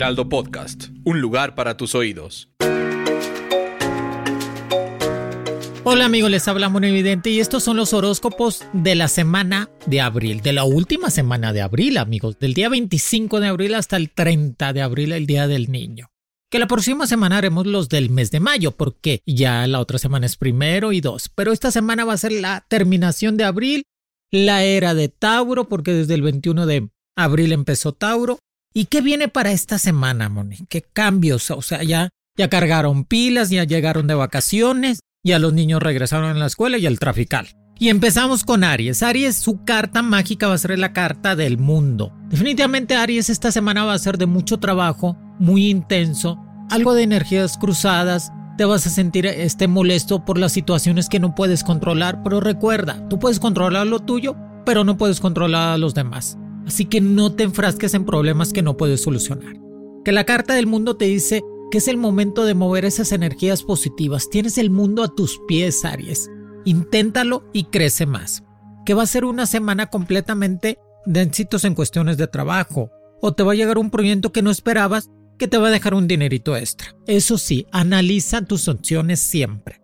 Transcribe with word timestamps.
Podcast, 0.00 0.84
un 1.04 1.20
lugar 1.20 1.54
para 1.54 1.76
tus 1.76 1.94
oídos. 1.94 2.48
Hola 5.84 6.06
amigos, 6.06 6.30
les 6.30 6.48
habla 6.48 6.70
Mono 6.70 6.86
Evidente 6.86 7.28
y 7.28 7.38
estos 7.38 7.62
son 7.64 7.76
los 7.76 7.92
horóscopos 7.92 8.64
de 8.72 8.94
la 8.94 9.08
semana 9.08 9.68
de 9.84 10.00
abril, 10.00 10.40
de 10.40 10.54
la 10.54 10.64
última 10.64 11.10
semana 11.10 11.52
de 11.52 11.60
abril 11.60 11.98
amigos, 11.98 12.38
del 12.38 12.54
día 12.54 12.70
25 12.70 13.40
de 13.40 13.48
abril 13.48 13.74
hasta 13.74 13.98
el 13.98 14.10
30 14.10 14.72
de 14.72 14.80
abril, 14.80 15.12
el 15.12 15.26
Día 15.26 15.46
del 15.46 15.70
Niño. 15.70 16.08
Que 16.50 16.58
la 16.58 16.66
próxima 16.66 17.06
semana 17.06 17.36
haremos 17.36 17.66
los 17.66 17.90
del 17.90 18.08
mes 18.08 18.30
de 18.30 18.40
mayo, 18.40 18.70
porque 18.70 19.20
ya 19.26 19.66
la 19.66 19.80
otra 19.80 19.98
semana 19.98 20.24
es 20.24 20.36
primero 20.36 20.92
y 20.92 21.02
dos, 21.02 21.28
pero 21.28 21.52
esta 21.52 21.70
semana 21.70 22.06
va 22.06 22.14
a 22.14 22.18
ser 22.18 22.32
la 22.32 22.64
terminación 22.70 23.36
de 23.36 23.44
abril, 23.44 23.82
la 24.30 24.64
era 24.64 24.94
de 24.94 25.10
Tauro, 25.10 25.68
porque 25.68 25.92
desde 25.92 26.14
el 26.14 26.22
21 26.22 26.64
de 26.64 26.88
abril 27.16 27.52
empezó 27.52 27.92
Tauro. 27.92 28.38
¿Y 28.72 28.84
qué 28.84 29.00
viene 29.00 29.26
para 29.26 29.50
esta 29.50 29.78
semana, 29.78 30.28
Moni? 30.28 30.58
¿Qué 30.68 30.82
cambios? 30.82 31.50
O 31.50 31.60
sea, 31.60 31.82
ya, 31.82 32.10
ya 32.36 32.48
cargaron 32.48 33.04
pilas, 33.04 33.50
ya 33.50 33.64
llegaron 33.64 34.06
de 34.06 34.14
vacaciones, 34.14 35.00
ya 35.24 35.40
los 35.40 35.52
niños 35.52 35.82
regresaron 35.82 36.30
a 36.30 36.38
la 36.38 36.46
escuela 36.46 36.78
y 36.78 36.86
el 36.86 37.00
trafical. 37.00 37.48
Y 37.80 37.88
empezamos 37.88 38.44
con 38.44 38.62
Aries. 38.62 39.02
Aries, 39.02 39.36
su 39.36 39.64
carta 39.64 40.02
mágica 40.02 40.46
va 40.46 40.54
a 40.54 40.58
ser 40.58 40.78
la 40.78 40.92
carta 40.92 41.34
del 41.34 41.58
mundo. 41.58 42.12
Definitivamente 42.28 42.94
Aries 42.94 43.28
esta 43.28 43.50
semana 43.50 43.84
va 43.84 43.94
a 43.94 43.98
ser 43.98 44.18
de 44.18 44.26
mucho 44.26 44.58
trabajo, 44.58 45.16
muy 45.40 45.68
intenso, 45.68 46.38
algo 46.70 46.94
de 46.94 47.02
energías 47.02 47.58
cruzadas, 47.58 48.30
te 48.56 48.66
vas 48.66 48.86
a 48.86 48.90
sentir 48.90 49.26
este 49.26 49.66
molesto 49.66 50.24
por 50.24 50.38
las 50.38 50.52
situaciones 50.52 51.08
que 51.08 51.18
no 51.18 51.34
puedes 51.34 51.64
controlar, 51.64 52.22
pero 52.22 52.40
recuerda, 52.40 53.08
tú 53.08 53.18
puedes 53.18 53.40
controlar 53.40 53.86
lo 53.86 53.98
tuyo, 54.00 54.36
pero 54.64 54.84
no 54.84 54.96
puedes 54.96 55.18
controlar 55.18 55.72
a 55.72 55.78
los 55.78 55.94
demás. 55.94 56.38
Así 56.70 56.84
que 56.84 57.00
no 57.00 57.32
te 57.32 57.42
enfrasques 57.42 57.94
en 57.94 58.04
problemas 58.04 58.52
que 58.52 58.62
no 58.62 58.76
puedes 58.76 59.02
solucionar. 59.02 59.56
Que 60.04 60.12
la 60.12 60.22
carta 60.22 60.54
del 60.54 60.68
mundo 60.68 60.96
te 60.96 61.06
dice 61.06 61.42
que 61.72 61.78
es 61.78 61.88
el 61.88 61.96
momento 61.96 62.44
de 62.44 62.54
mover 62.54 62.84
esas 62.84 63.10
energías 63.10 63.64
positivas. 63.64 64.30
Tienes 64.30 64.56
el 64.56 64.70
mundo 64.70 65.02
a 65.02 65.12
tus 65.12 65.40
pies, 65.48 65.84
Aries. 65.84 66.30
Inténtalo 66.64 67.42
y 67.52 67.64
crece 67.64 68.06
más. 68.06 68.44
Que 68.86 68.94
va 68.94 69.02
a 69.02 69.06
ser 69.06 69.24
una 69.24 69.46
semana 69.46 69.86
completamente 69.86 70.78
de 71.06 71.22
éxitos 71.22 71.64
en 71.64 71.74
cuestiones 71.74 72.18
de 72.18 72.28
trabajo. 72.28 72.92
O 73.20 73.32
te 73.32 73.42
va 73.42 73.50
a 73.50 73.56
llegar 73.56 73.76
un 73.76 73.90
proyecto 73.90 74.30
que 74.30 74.42
no 74.42 74.52
esperabas 74.52 75.10
que 75.40 75.48
te 75.48 75.58
va 75.58 75.66
a 75.66 75.72
dejar 75.72 75.94
un 75.94 76.06
dinerito 76.06 76.56
extra. 76.56 76.94
Eso 77.08 77.36
sí, 77.36 77.66
analiza 77.72 78.42
tus 78.42 78.68
opciones 78.68 79.18
siempre. 79.18 79.80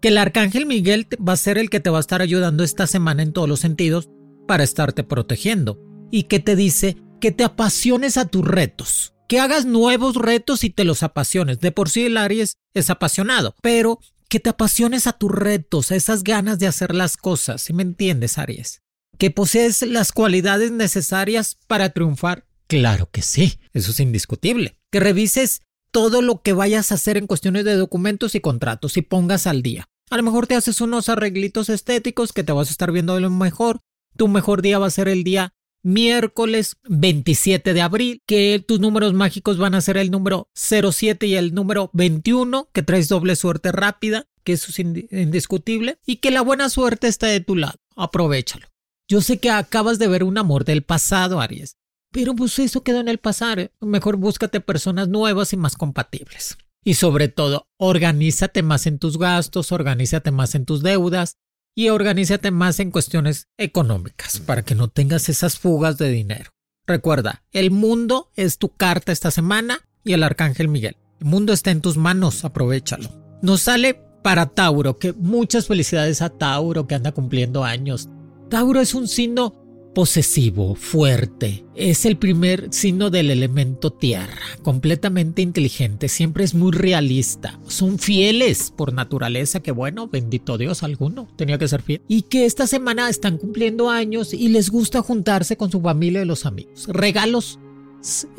Que 0.00 0.08
el 0.08 0.16
arcángel 0.16 0.64
Miguel 0.64 1.06
va 1.16 1.34
a 1.34 1.36
ser 1.36 1.58
el 1.58 1.68
que 1.68 1.80
te 1.80 1.90
va 1.90 1.98
a 1.98 2.00
estar 2.00 2.22
ayudando 2.22 2.64
esta 2.64 2.86
semana 2.86 3.22
en 3.22 3.34
todos 3.34 3.46
los 3.46 3.60
sentidos 3.60 4.08
para 4.48 4.64
estarte 4.64 5.04
protegiendo. 5.04 5.89
Y 6.10 6.24
que 6.24 6.40
te 6.40 6.56
dice 6.56 6.96
que 7.20 7.32
te 7.32 7.44
apasiones 7.44 8.16
a 8.16 8.26
tus 8.26 8.44
retos 8.44 9.14
que 9.30 9.38
hagas 9.38 9.64
nuevos 9.64 10.16
retos 10.16 10.64
y 10.64 10.70
te 10.70 10.82
los 10.82 11.04
apasiones. 11.04 11.60
De 11.60 11.70
por 11.70 11.88
sí 11.88 12.04
el 12.04 12.16
Aries 12.16 12.56
es 12.74 12.90
apasionado, 12.90 13.54
pero 13.62 14.00
que 14.28 14.40
te 14.40 14.50
apasiones 14.50 15.06
a 15.06 15.12
tus 15.12 15.30
retos, 15.30 15.92
a 15.92 15.94
esas 15.94 16.24
ganas 16.24 16.58
de 16.58 16.66
hacer 16.66 16.96
las 16.96 17.16
cosas, 17.16 17.62
¿sí 17.62 17.72
me 17.72 17.84
entiendes, 17.84 18.38
Aries? 18.38 18.82
¿Que 19.18 19.30
posees 19.30 19.82
las 19.82 20.10
cualidades 20.10 20.72
necesarias 20.72 21.58
para 21.68 21.90
triunfar? 21.90 22.44
Claro 22.66 23.08
que 23.12 23.22
sí, 23.22 23.60
eso 23.72 23.92
es 23.92 24.00
indiscutible. 24.00 24.76
Que 24.90 24.98
revises 24.98 25.62
todo 25.92 26.22
lo 26.22 26.42
que 26.42 26.52
vayas 26.52 26.90
a 26.90 26.96
hacer 26.96 27.16
en 27.16 27.28
cuestiones 27.28 27.64
de 27.64 27.76
documentos 27.76 28.34
y 28.34 28.40
contratos 28.40 28.96
y 28.96 29.02
pongas 29.02 29.46
al 29.46 29.62
día. 29.62 29.86
A 30.10 30.16
lo 30.16 30.24
mejor 30.24 30.48
te 30.48 30.56
haces 30.56 30.80
unos 30.80 31.08
arreglitos 31.08 31.68
estéticos 31.68 32.32
que 32.32 32.42
te 32.42 32.50
vas 32.50 32.66
a 32.66 32.72
estar 32.72 32.90
viendo 32.90 33.14
de 33.14 33.20
lo 33.20 33.30
mejor. 33.30 33.78
Tu 34.16 34.26
mejor 34.26 34.60
día 34.60 34.80
va 34.80 34.88
a 34.88 34.90
ser 34.90 35.06
el 35.06 35.22
día 35.22 35.52
miércoles 35.82 36.76
27 36.84 37.74
de 37.74 37.80
abril, 37.80 38.22
que 38.26 38.64
tus 38.66 38.80
números 38.80 39.14
mágicos 39.14 39.58
van 39.58 39.74
a 39.74 39.80
ser 39.80 39.96
el 39.96 40.10
número 40.10 40.48
07 40.54 41.26
y 41.26 41.36
el 41.36 41.54
número 41.54 41.90
21, 41.92 42.68
que 42.72 42.82
traes 42.82 43.08
doble 43.08 43.36
suerte 43.36 43.72
rápida, 43.72 44.28
que 44.44 44.52
eso 44.52 44.70
es 44.70 44.78
indiscutible, 44.78 45.98
y 46.06 46.16
que 46.16 46.30
la 46.30 46.42
buena 46.42 46.68
suerte 46.68 47.08
está 47.08 47.26
de 47.26 47.40
tu 47.40 47.56
lado. 47.56 47.78
Aprovechalo. 47.96 48.66
Yo 49.08 49.20
sé 49.20 49.38
que 49.38 49.50
acabas 49.50 49.98
de 49.98 50.08
ver 50.08 50.22
un 50.22 50.38
amor 50.38 50.64
del 50.64 50.82
pasado, 50.82 51.40
Aries, 51.40 51.76
pero 52.12 52.34
pues 52.34 52.58
eso 52.58 52.82
quedó 52.82 53.00
en 53.00 53.08
el 53.08 53.18
pasado. 53.18 53.68
Mejor 53.80 54.16
búscate 54.16 54.60
personas 54.60 55.08
nuevas 55.08 55.52
y 55.52 55.56
más 55.56 55.76
compatibles. 55.76 56.56
Y 56.84 56.94
sobre 56.94 57.28
todo, 57.28 57.68
organízate 57.76 58.62
más 58.62 58.86
en 58.86 58.98
tus 58.98 59.18
gastos, 59.18 59.70
organízate 59.72 60.30
más 60.30 60.54
en 60.54 60.64
tus 60.64 60.82
deudas, 60.82 61.36
y 61.74 61.88
organízate 61.88 62.50
más 62.50 62.80
en 62.80 62.90
cuestiones 62.90 63.48
económicas 63.56 64.40
para 64.40 64.62
que 64.62 64.74
no 64.74 64.88
tengas 64.88 65.28
esas 65.28 65.58
fugas 65.58 65.98
de 65.98 66.10
dinero. 66.10 66.50
Recuerda, 66.86 67.42
el 67.52 67.70
mundo 67.70 68.30
es 68.36 68.58
tu 68.58 68.70
carta 68.70 69.12
esta 69.12 69.30
semana 69.30 69.80
y 70.04 70.12
el 70.12 70.22
arcángel 70.22 70.68
Miguel. 70.68 70.96
El 71.20 71.26
mundo 71.26 71.52
está 71.52 71.70
en 71.70 71.80
tus 71.80 71.96
manos, 71.96 72.44
aprovechalo. 72.44 73.10
Nos 73.42 73.62
sale 73.62 73.94
para 74.22 74.46
Tauro, 74.46 74.98
que 74.98 75.12
muchas 75.12 75.66
felicidades 75.66 76.22
a 76.22 76.30
Tauro 76.30 76.86
que 76.86 76.94
anda 76.94 77.12
cumpliendo 77.12 77.64
años. 77.64 78.08
Tauro 78.48 78.80
es 78.80 78.94
un 78.94 79.08
signo 79.08 79.59
posesivo, 79.94 80.74
fuerte. 80.74 81.64
Es 81.74 82.04
el 82.04 82.16
primer 82.16 82.68
signo 82.72 83.10
del 83.10 83.30
elemento 83.30 83.90
tierra, 83.92 84.38
completamente 84.62 85.42
inteligente, 85.42 86.08
siempre 86.08 86.44
es 86.44 86.54
muy 86.54 86.72
realista. 86.72 87.58
Son 87.66 87.98
fieles 87.98 88.72
por 88.76 88.92
naturaleza, 88.92 89.60
que 89.60 89.72
bueno, 89.72 90.08
bendito 90.08 90.58
Dios 90.58 90.82
alguno, 90.82 91.28
tenía 91.36 91.58
que 91.58 91.68
ser 91.68 91.82
fiel. 91.82 92.02
Y 92.08 92.22
que 92.22 92.44
esta 92.44 92.66
semana 92.66 93.08
están 93.08 93.38
cumpliendo 93.38 93.90
años 93.90 94.34
y 94.34 94.48
les 94.48 94.70
gusta 94.70 95.02
juntarse 95.02 95.56
con 95.56 95.70
su 95.70 95.80
familia 95.80 96.22
y 96.22 96.26
los 96.26 96.46
amigos. 96.46 96.86
Regalos 96.88 97.58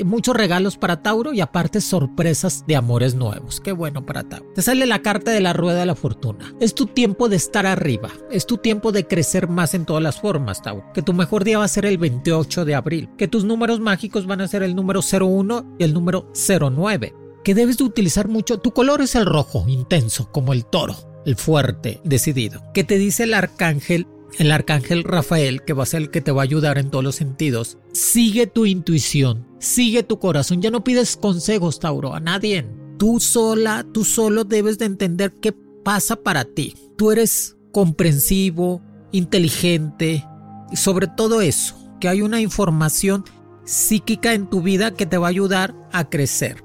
muchos 0.04 0.36
regalos 0.36 0.78
para 0.78 1.02
Tauro 1.02 1.34
y 1.34 1.42
aparte 1.42 1.82
sorpresas 1.82 2.66
de 2.68 2.76
amores 2.76 3.16
nuevos. 3.16 3.62
Qué 3.62 3.72
bueno 3.72 4.06
para 4.06 4.24
Tauro. 4.24 4.52
Te 4.54 4.62
sale 4.62 4.86
la 4.86 5.02
carta 5.02 5.32
de 5.32 5.42
la 5.42 5.54
rueda 5.54 5.80
de 5.80 5.86
la 5.86 5.96
fortuna. 5.96 6.54
Es 6.60 6.74
tu 6.74 6.88
tiempo 6.88 7.30
de 7.30 7.36
estar 7.36 7.66
arriba. 7.66 8.10
Es 8.32 8.46
tu 8.46 8.58
tiempo 8.58 8.92
de 8.92 9.08
crecer 9.08 9.48
más 9.48 9.74
en 9.74 9.86
todas 9.86 10.04
las 10.04 10.20
formas, 10.20 10.62
Tauro. 10.62 10.92
Que 10.94 11.02
tu 11.02 11.14
mejor 11.14 11.44
día 11.44 11.60
va 11.60 11.66
a 11.66 11.70
ser 11.70 11.86
el 11.86 11.98
28 11.98 12.66
de 12.66 12.76
abril. 12.76 13.10
Que 13.18 13.28
tus 13.28 13.44
números 13.44 13.80
mágicos 13.80 14.26
van 14.26 14.42
a 14.42 14.48
ser 14.48 14.64
el 14.64 14.76
número 14.76 15.02
01 15.02 15.76
y 15.80 15.84
el 15.84 15.94
número 15.94 16.32
09. 16.34 17.14
Que 17.44 17.56
debes 17.56 17.78
de 17.78 17.84
utilizar 17.84 18.28
mucho. 18.28 18.60
Tu 18.60 18.72
color 18.72 19.02
es 19.02 19.16
el 19.16 19.26
rojo, 19.26 19.66
intenso, 19.68 20.32
como 20.32 20.54
el 20.54 20.66
toro. 20.66 20.96
El 21.26 21.36
fuerte, 21.36 22.02
decidido. 22.04 22.62
Que 22.74 22.84
te 22.84 22.98
dice 22.98 23.24
el 23.24 23.34
arcángel 23.34 24.08
el 24.38 24.52
arcángel 24.52 25.03
Rafael, 25.03 25.64
que 25.64 25.74
va 25.74 25.84
a 25.84 25.88
ser 25.88 26.03
el 26.03 26.09
que 26.09 26.22
te 26.22 26.31
va 26.31 26.42
a 26.42 26.44
ayudar 26.44 26.78
en 26.78 26.90
todos 26.90 27.03
los 27.03 27.16
sentidos. 27.16 27.78
Sigue 27.94 28.47
tu 28.47 28.66
intuición, 28.66 29.47
sigue 29.59 30.03
tu 30.03 30.19
corazón. 30.19 30.62
Ya 30.62 30.72
no 30.72 30.84
pides 30.84 31.18
consejos, 31.18 31.80
Tauro, 31.80 32.14
a 32.14 32.19
nadie. 32.19 32.68
Tú 32.97 33.20
sola, 33.20 33.86
tú 33.94 34.06
solo 34.06 34.44
debes 34.44 34.78
de 34.78 34.86
entender 34.86 35.34
qué 35.41 35.53
pasa 35.84 36.16
para 36.16 36.46
ti. 36.46 36.75
Tú 36.97 37.12
eres 37.12 37.58
comprensivo, 37.72 38.81
inteligente, 39.12 40.25
y 40.72 40.75
sobre 40.75 41.08
todo 41.08 41.41
eso, 41.41 41.75
que 42.00 42.08
hay 42.08 42.22
una 42.22 42.41
información 42.41 43.26
psíquica 43.66 44.34
en 44.34 44.50
tu 44.50 44.61
vida 44.61 44.91
que 44.91 45.06
te 45.06 45.17
va 45.17 45.28
a 45.28 45.29
ayudar 45.29 45.76
a 45.91 46.09
crecer. 46.09 46.64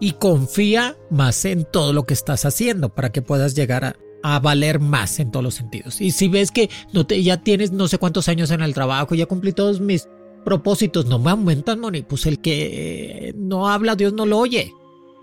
Y 0.00 0.12
confía 0.12 0.96
más 1.10 1.44
en 1.44 1.64
todo 1.64 1.92
lo 1.92 2.04
que 2.04 2.14
estás 2.14 2.44
haciendo 2.44 2.94
para 2.94 3.12
que 3.12 3.22
puedas 3.22 3.54
llegar 3.54 3.84
a, 3.84 3.96
a 4.26 4.40
valer 4.40 4.80
más 4.80 5.20
en 5.20 5.30
todos 5.30 5.44
los 5.44 5.54
sentidos. 5.54 6.00
Y 6.00 6.10
si 6.10 6.28
ves 6.28 6.50
que 6.50 6.70
no 6.94 7.06
te, 7.06 7.22
ya 7.22 7.42
tienes 7.42 7.72
no 7.72 7.88
sé 7.88 7.98
cuántos 7.98 8.26
años 8.28 8.50
en 8.50 8.62
el 8.62 8.72
trabajo, 8.72 9.14
ya 9.14 9.26
cumplí 9.26 9.52
todos 9.52 9.82
mis 9.82 10.08
propósitos, 10.46 11.04
no 11.04 11.18
me 11.18 11.30
aumentan, 11.30 11.78
Moni, 11.78 12.00
pues 12.00 12.24
el 12.24 12.40
que 12.40 13.34
no 13.36 13.68
habla, 13.68 13.96
Dios 13.96 14.14
no 14.14 14.24
lo 14.24 14.38
oye. 14.38 14.72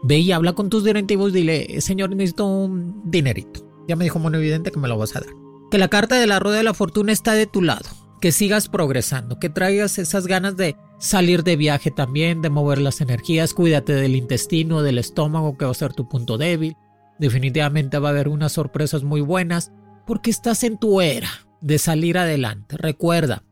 Ve 0.04 0.20
y 0.20 0.32
habla 0.32 0.54
con 0.54 0.70
tus 0.70 0.84
directivos, 0.84 1.34
dile, 1.34 1.82
señor, 1.82 2.12
necesito 2.12 2.46
un 2.46 3.02
dinerito. 3.04 3.68
Ya 3.88 3.96
me 3.96 4.04
dijo 4.04 4.20
Mono 4.20 4.38
Evidente 4.38 4.70
que 4.70 4.80
me 4.80 4.88
lo 4.88 5.00
vas 5.00 5.16
a 5.16 5.22
dar. 5.22 5.30
Que 5.72 5.80
la 5.80 5.88
carta 5.88 6.20
de 6.20 6.28
la 6.28 6.40
rueda 6.40 6.58
de 6.58 6.64
la 6.64 6.76
fortuna 6.76 7.12
está 7.12 7.34
de 7.34 7.48
tu 7.48 7.64
lado. 7.64 7.90
Que 8.22 8.32
sigas 8.32 8.70
progresando, 8.70 9.40
que 9.40 9.50
traigas 9.50 9.98
esas 9.98 10.28
ganas 10.28 10.58
de 10.58 10.76
salir 11.00 11.44
de 11.44 11.56
viaje 11.56 11.90
también, 11.90 12.44
de 12.44 12.52
mover 12.52 12.78
las 12.78 13.02
energías, 13.02 13.56
cuídate 13.56 13.94
del 13.94 14.16
intestino, 14.16 14.84
del 14.84 15.00
estómago, 15.00 15.58
que 15.58 15.66
va 15.66 15.72
a 15.72 15.74
ser 15.74 15.94
tu 15.94 16.08
punto 16.08 16.38
débil 16.38 16.76
Definitivamente 17.22 18.00
va 18.00 18.10
a 18.10 18.12
haber 18.14 18.28
unas 18.28 18.54
sorpresas 18.54 19.04
muy 19.04 19.22
buenas 19.22 19.72
porque 20.08 20.32
estás 20.32 20.64
en 20.64 20.80
tu 20.80 21.02
era 21.02 21.30
de 21.62 21.78
salir 21.78 22.18
adelante. 22.18 22.78
Recuerda, 22.78 23.44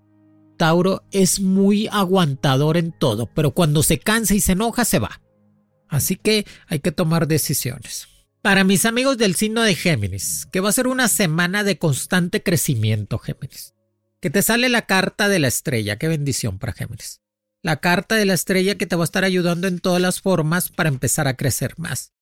Tauro 0.57 1.04
es 1.12 1.39
muy 1.39 1.88
aguantador 1.92 2.77
en 2.77 2.92
todo, 2.92 3.27
pero 3.27 3.51
cuando 3.51 3.83
se 3.83 4.00
cansa 4.00 4.33
y 4.33 4.39
se 4.39 4.54
enoja 4.54 4.86
se 4.86 4.98
va. 4.98 5.21
Así 5.88 6.16
que 6.16 6.48
hay 6.66 6.80
que 6.80 6.92
tomar 6.92 7.27
decisiones. 7.27 8.07
Para 8.42 8.63
mis 8.63 8.86
amigos 8.86 9.19
del 9.19 9.36
signo 9.36 9.62
de 9.62 9.75
Géminis, 9.75 10.48
que 10.51 10.62
va 10.62 10.69
a 10.69 10.74
ser 10.74 10.88
una 10.88 11.07
semana 11.07 11.63
de 11.63 11.77
constante 11.77 12.42
crecimiento, 12.42 13.19
Géminis. 13.19 13.75
Que 14.19 14.31
te 14.31 14.42
sale 14.42 14.69
la 14.69 14.88
carta 14.88 15.30
de 15.30 15.38
la 15.38 15.48
estrella, 15.48 16.00
qué 16.00 16.07
bendición 16.07 16.57
para 16.57 16.74
Géminis. 16.74 17.22
La 17.62 17.75
carta 17.75 18.15
de 18.15 18.25
la 18.25 18.33
estrella 18.33 18.80
que 18.80 18.88
te 18.88 18.95
va 18.95 19.04
a 19.04 19.06
estar 19.06 19.24
ayudando 19.24 19.68
en 19.68 19.77
todas 19.77 20.01
las 20.01 20.22
formas 20.22 20.69
para 20.69 20.89
empezar 20.89 21.27
a 21.27 21.38
crecer 21.38 21.75
más. 21.77 22.13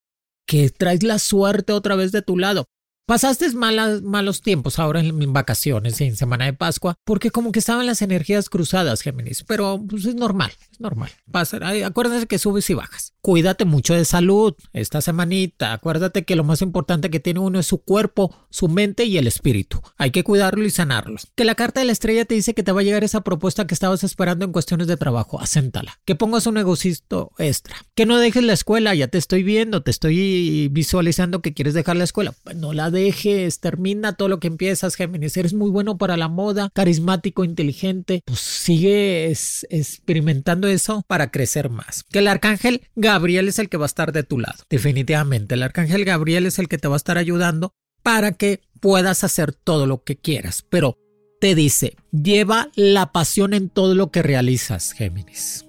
Que 0.48 0.70
traes 0.70 1.04
la 1.04 1.20
suerte 1.20 1.74
otra 1.74 1.96
vez 1.96 2.12
de 2.12 2.22
tu 2.22 2.38
lado. 2.38 2.66
Pasaste 3.07 3.50
malas, 3.54 4.01
malos 4.01 4.42
tiempos 4.42 4.80
ahora 4.80 5.00
en, 5.00 5.31
vacaciones 5.31 6.01
en 6.01 6.18
Semana 6.18 6.44
de 6.44 6.51
Pascua, 6.51 6.95
porque 7.06 7.31
como 7.31 7.54
que 7.54 7.59
estaban 7.59 7.86
las 7.86 8.01
energías 8.01 8.50
cruzadas, 8.50 9.00
Géminis, 9.00 9.45
pero 9.45 9.81
pues 9.88 10.04
es 10.04 10.15
normal, 10.15 10.51
es 10.69 10.81
normal. 10.81 11.09
Pasa, 11.31 11.57
acuérdate 11.86 12.25
que 12.25 12.38
subes 12.38 12.69
y 12.69 12.74
bajas. 12.74 13.13
Cuídate 13.21 13.65
mucho 13.65 13.94
de 13.94 14.06
salud 14.06 14.56
esta 14.74 15.01
semanita. 15.01 15.74
Acuérdate 15.74 16.25
que 16.25 16.36
lo 16.36 16.44
más 16.44 16.62
importante 16.62 17.09
que 17.09 17.19
tiene 17.19 17.39
uno 17.39 17.59
es 17.59 17.65
su 17.65 17.80
cuerpo, 17.81 18.33
su 18.50 18.68
mente 18.68 19.06
y 19.06 19.18
el 19.18 19.27
espíritu. 19.27 19.81
Hay 19.98 20.12
que 20.12 20.24
cuidarlo 20.24 20.65
y 20.65 20.69
sanarlo. 20.69 21.18
Que 21.36 21.44
la 21.44 21.56
carta 21.56 21.81
de 21.81 21.86
la 21.86 21.92
estrella 21.92 22.25
te 22.25 22.36
dice 22.36 22.54
que 22.54 22.63
te 22.63 22.71
va 22.71 22.81
a 22.81 22.83
llegar 22.83 23.04
esa 23.04 23.21
propuesta 23.21 23.68
que 23.68 23.74
estabas 23.74 24.06
esperando 24.06 24.45
en 24.45 24.54
cuestiones 24.54 24.88
de 24.88 24.95
trabajo. 24.95 25.42
Acéntala. 25.42 26.00
Que 26.06 26.15
pongas 26.15 26.48
un 26.48 26.54
negocito 26.54 27.31
extra. 27.38 27.75
Que 27.95 28.06
no 28.06 28.18
dejes 28.18 28.44
la 28.44 28.54
escuela. 28.54 28.95
Ya 28.95 29.09
te 29.09 29.18
estoy 29.18 29.44
viendo, 29.44 29.83
te 29.83 29.92
estoy 29.92 30.69
visualizando 30.69 31.42
que 31.42 31.54
quieres 31.54 31.74
dejar 31.74 31.98
la 31.98 32.06
escuela. 32.06 32.33
Pues 32.44 32.56
no 32.56 32.71
la 32.71 32.92
dejes, 32.98 33.60
termina 33.60 34.14
todo 34.14 34.28
lo 34.28 34.40
que 34.40 34.48
empiezas, 34.48 34.96
Géminis. 34.96 35.38
Eres 35.38 35.54
muy 35.54 35.70
bueno 35.70 35.98
para 35.98 36.18
la 36.18 36.28
moda, 36.28 36.70
carismático, 36.74 37.44
inteligente. 37.44 38.22
Pues 38.26 38.40
sigue 38.40 39.32
experimentando 39.32 40.68
eso 40.68 41.04
para 41.08 41.32
crecer 41.32 41.70
más. 41.70 42.04
Que 42.04 42.20
el 42.20 42.28
arcángel 42.28 42.82
Gabriel 42.96 43.48
es 43.48 43.60
el 43.60 43.70
que 43.70 43.78
va 43.78 43.86
a 43.86 43.88
estar 43.88 44.12
de 44.12 44.24
tu 44.24 44.40
lado. 44.40 44.64
Definitivamente, 44.70 45.56
el 45.56 45.64
arcángel 45.64 46.04
Gabriel 46.04 46.46
es 46.46 46.60
el 46.60 46.68
que 46.68 46.78
te 46.78 46.88
va 46.88 46.96
a 46.96 46.98
estar 46.98 47.18
ayudando 47.18 47.74
para 48.04 48.34
que 48.34 48.62
puedas 48.82 49.24
hacer 49.24 49.54
todo 49.54 49.86
lo 49.86 50.04
que 50.04 50.18
quieras. 50.18 50.66
Pero 50.70 50.98
te 51.40 51.56
dice, 51.56 51.96
lleva 52.12 52.70
la 52.76 53.12
pasión 53.12 53.54
en 53.54 53.70
todo 53.70 53.96
lo 53.96 54.12
que 54.12 54.24
realizas, 54.24 54.92
Géminis. 54.94 55.66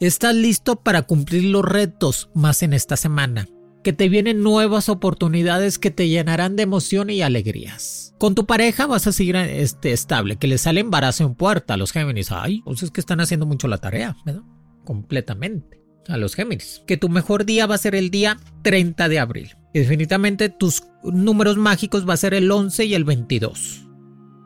Estás 0.00 0.34
listo 0.34 0.76
para 0.76 1.02
cumplir 1.02 1.44
los 1.44 1.64
retos 1.64 2.30
más 2.32 2.62
en 2.62 2.72
esta 2.72 2.96
semana 2.96 3.48
que 3.82 3.92
te 3.92 4.08
vienen 4.08 4.42
nuevas 4.42 4.88
oportunidades 4.88 5.78
que 5.78 5.90
te 5.90 6.08
llenarán 6.08 6.56
de 6.56 6.64
emoción 6.64 7.10
y 7.10 7.22
alegrías. 7.22 8.14
Con 8.18 8.34
tu 8.34 8.46
pareja 8.46 8.86
vas 8.86 9.06
a 9.06 9.12
seguir 9.12 9.36
este, 9.36 9.92
estable, 9.92 10.36
que 10.36 10.48
le 10.48 10.58
sale 10.58 10.80
embarazo 10.80 11.24
en 11.24 11.34
puerta 11.34 11.74
a 11.74 11.76
los 11.76 11.92
Géminis. 11.92 12.32
Ay, 12.32 12.62
pues 12.64 12.82
es 12.82 12.90
que 12.90 13.00
están 13.00 13.20
haciendo 13.20 13.46
mucho 13.46 13.68
la 13.68 13.78
tarea, 13.78 14.16
¿verdad? 14.24 14.42
Completamente. 14.84 15.80
A 16.08 16.16
los 16.16 16.34
Géminis. 16.34 16.82
Que 16.86 16.96
tu 16.96 17.08
mejor 17.08 17.44
día 17.44 17.66
va 17.66 17.76
a 17.76 17.78
ser 17.78 17.94
el 17.94 18.10
día 18.10 18.38
30 18.62 19.08
de 19.08 19.18
abril. 19.18 19.56
Definitivamente 19.74 20.48
tus 20.48 20.82
números 21.04 21.56
mágicos 21.56 22.08
va 22.08 22.14
a 22.14 22.18
ser 22.18 22.34
el 22.34 22.50
11 22.50 22.86
y 22.86 22.94
el 22.94 23.04
22. 23.04 23.86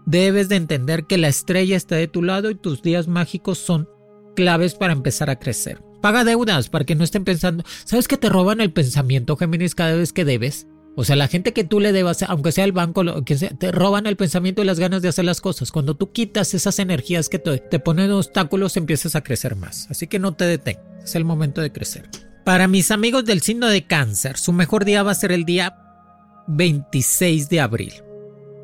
Debes 0.05 0.49
de 0.49 0.57
entender 0.57 1.05
que 1.05 1.19
la 1.19 1.29
estrella 1.29 1.77
está 1.77 1.95
de 1.95 2.09
tu 2.09 2.23
lado 2.23 2.51
y 2.51 2.57
tus 2.57 2.83
días 2.83 3.07
mágicos 3.07 3.59
son 3.59 3.89
claves 4.35 4.75
para 4.75 4.93
empezar 4.93 5.31
a 5.31 5.39
crecer. 5.39 5.83
Paga 6.03 6.25
deudas 6.25 6.69
para 6.69 6.85
que 6.85 6.97
no 6.97 7.05
estén 7.05 7.25
pensando. 7.25 7.65
¿Sabes 7.85 8.09
que 8.09 8.17
te 8.17 8.29
roban 8.29 8.61
el 8.61 8.73
pensamiento, 8.73 9.37
Géminis, 9.37 9.77
cada 9.77 9.95
vez 9.95 10.13
que 10.13 10.25
debes? 10.25 10.67
O 10.97 11.05
sea, 11.05 11.17
la 11.17 11.29
gente 11.29 11.53
que 11.53 11.65
tú 11.65 11.81
le 11.81 11.93
debas, 11.93 12.23
aunque 12.25 12.53
sea 12.53 12.65
el 12.65 12.73
banco, 12.73 13.25
que 13.25 13.37
te 13.37 13.73
roban 13.73 14.07
el 14.07 14.17
pensamiento 14.17 14.61
y 14.61 14.67
las 14.67 14.81
ganas 14.81 15.01
de 15.01 15.09
hacer 15.09 15.25
las 15.25 15.41
cosas. 15.41 15.71
Cuando 15.71 15.97
tú 15.97 16.13
quitas 16.13 16.53
esas 16.55 16.81
energías 16.81 17.29
que 17.29 17.39
te, 17.39 17.57
te 17.59 17.79
ponen 17.79 18.11
obstáculos, 18.11 18.77
empiezas 18.77 19.15
a 19.15 19.23
crecer 19.23 19.57
más. 19.57 19.87
Así 19.91 20.09
que 20.09 20.19
no 20.19 20.35
te 20.35 20.45
detengas. 20.45 20.85
Es 21.05 21.15
el 21.15 21.25
momento 21.25 21.61
de 21.61 21.73
crecer. 21.73 22.11
Para 22.45 22.67
mis 22.67 22.91
amigos 22.91 23.25
del 23.25 23.41
signo 23.41 23.69
de 23.69 23.87
cáncer, 23.87 24.37
su 24.37 24.53
mejor 24.53 24.85
día 24.85 25.05
va 25.05 25.13
a 25.13 25.15
ser 25.15 25.31
el 25.31 25.45
día 25.45 25.79
26 26.49 27.49
de 27.49 27.61
abril. 27.61 27.93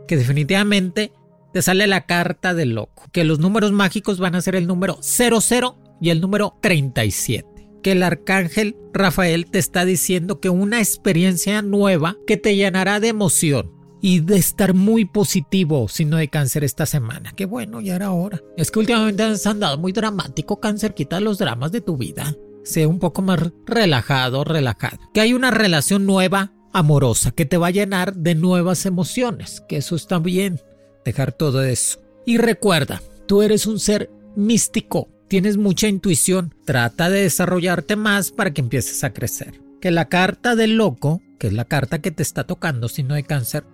Que 0.09 0.17
definitivamente 0.17 1.13
te 1.53 1.63
sale 1.63 1.87
la 1.87 2.05
carta 2.05 2.53
del 2.53 2.75
loco. 2.75 3.05
Que 3.13 3.25
los 3.25 3.39
números 3.39 3.71
mágicos 3.71 4.19
van 4.19 4.35
a 4.35 4.43
ser 4.43 4.57
el 4.57 4.67
número 4.67 4.99
00 5.01 5.88
y 6.01 6.11
el 6.11 6.21
número 6.21 6.57
37. 6.61 7.47
Que 7.83 7.93
el 7.93 8.03
arcángel 8.03 8.77
Rafael 8.93 9.51
te 9.51 9.59
está 9.59 9.85
diciendo 9.85 10.41
que 10.41 10.51
una 10.51 10.81
experiencia 10.81 11.63
nueva 11.63 12.17
que 12.27 12.37
te 12.37 12.57
llenará 12.57 13.01
de 13.01 13.09
emoción 13.09 13.73
y 14.01 14.21
de 14.21 14.37
estar 14.37 14.75
muy 14.75 15.05
positivo, 15.05 15.89
sino 15.89 16.17
de 16.17 16.29
cáncer 16.29 16.65
esta 16.65 16.87
semana. 16.87 17.33
Qué 17.35 17.47
bueno, 17.47 17.81
ya 17.81 17.97
era 17.97 18.13
hora. 18.13 18.41
Es 18.57 18.71
que 18.71 18.79
últimamente 18.79 19.23
has 19.23 19.47
andado 19.47 19.79
muy 19.79 19.93
dramático, 19.93 20.61
cáncer, 20.61 20.95
quita 20.95 21.21
los 21.21 21.39
dramas 21.39 21.73
de 21.73 21.81
tu 21.81 21.97
vida. 21.97 22.37
Sé 22.65 22.87
un 22.87 22.99
poco 22.99 23.23
más 23.23 23.41
relajado, 23.67 24.45
relajado. 24.45 24.99
Que 25.15 25.21
hay 25.21 25.33
una 25.33 25.51
relación 25.51 26.07
nueva, 26.07 26.53
amorosa, 26.73 27.31
que 27.31 27.47
te 27.47 27.57
va 27.57 27.69
a 27.69 27.73
llenar 27.73 28.15
de 28.15 28.35
nuevas 28.35 28.87
emociones, 28.87 29.63
que 29.69 29.79
eso 29.79 29.97
está 29.97 30.19
bien, 30.19 30.61
dejar 31.05 31.33
todo 31.33 31.63
eso. 31.63 32.01
Y 32.27 32.39
recuerda, 32.39 33.01
tú 33.27 33.43
eres 33.43 33.67
un 33.67 33.81
ser 33.81 34.11
místico, 34.37 35.09
tienes 35.29 35.57
mucha 35.57 35.89
intuición, 35.89 36.55
trata 36.65 37.11
de 37.11 37.23
desarrollarte 37.23 37.97
más 37.97 38.33
para 38.33 38.53
que 38.53 38.61
empieces 38.61 39.05
a 39.05 39.13
crecer. 39.13 39.61
Que 39.81 39.91
la 39.91 40.09
carta 40.09 40.57
del 40.57 40.77
loco, 40.77 41.23
que 41.39 41.49
es 41.49 41.53
la 41.53 41.65
carta 41.65 42.01
que 42.01 42.11
te 42.11 42.23
está 42.23 42.45
tocando, 42.45 42.89
no 43.05 43.15
de 43.15 43.23
cáncer, 43.23 43.65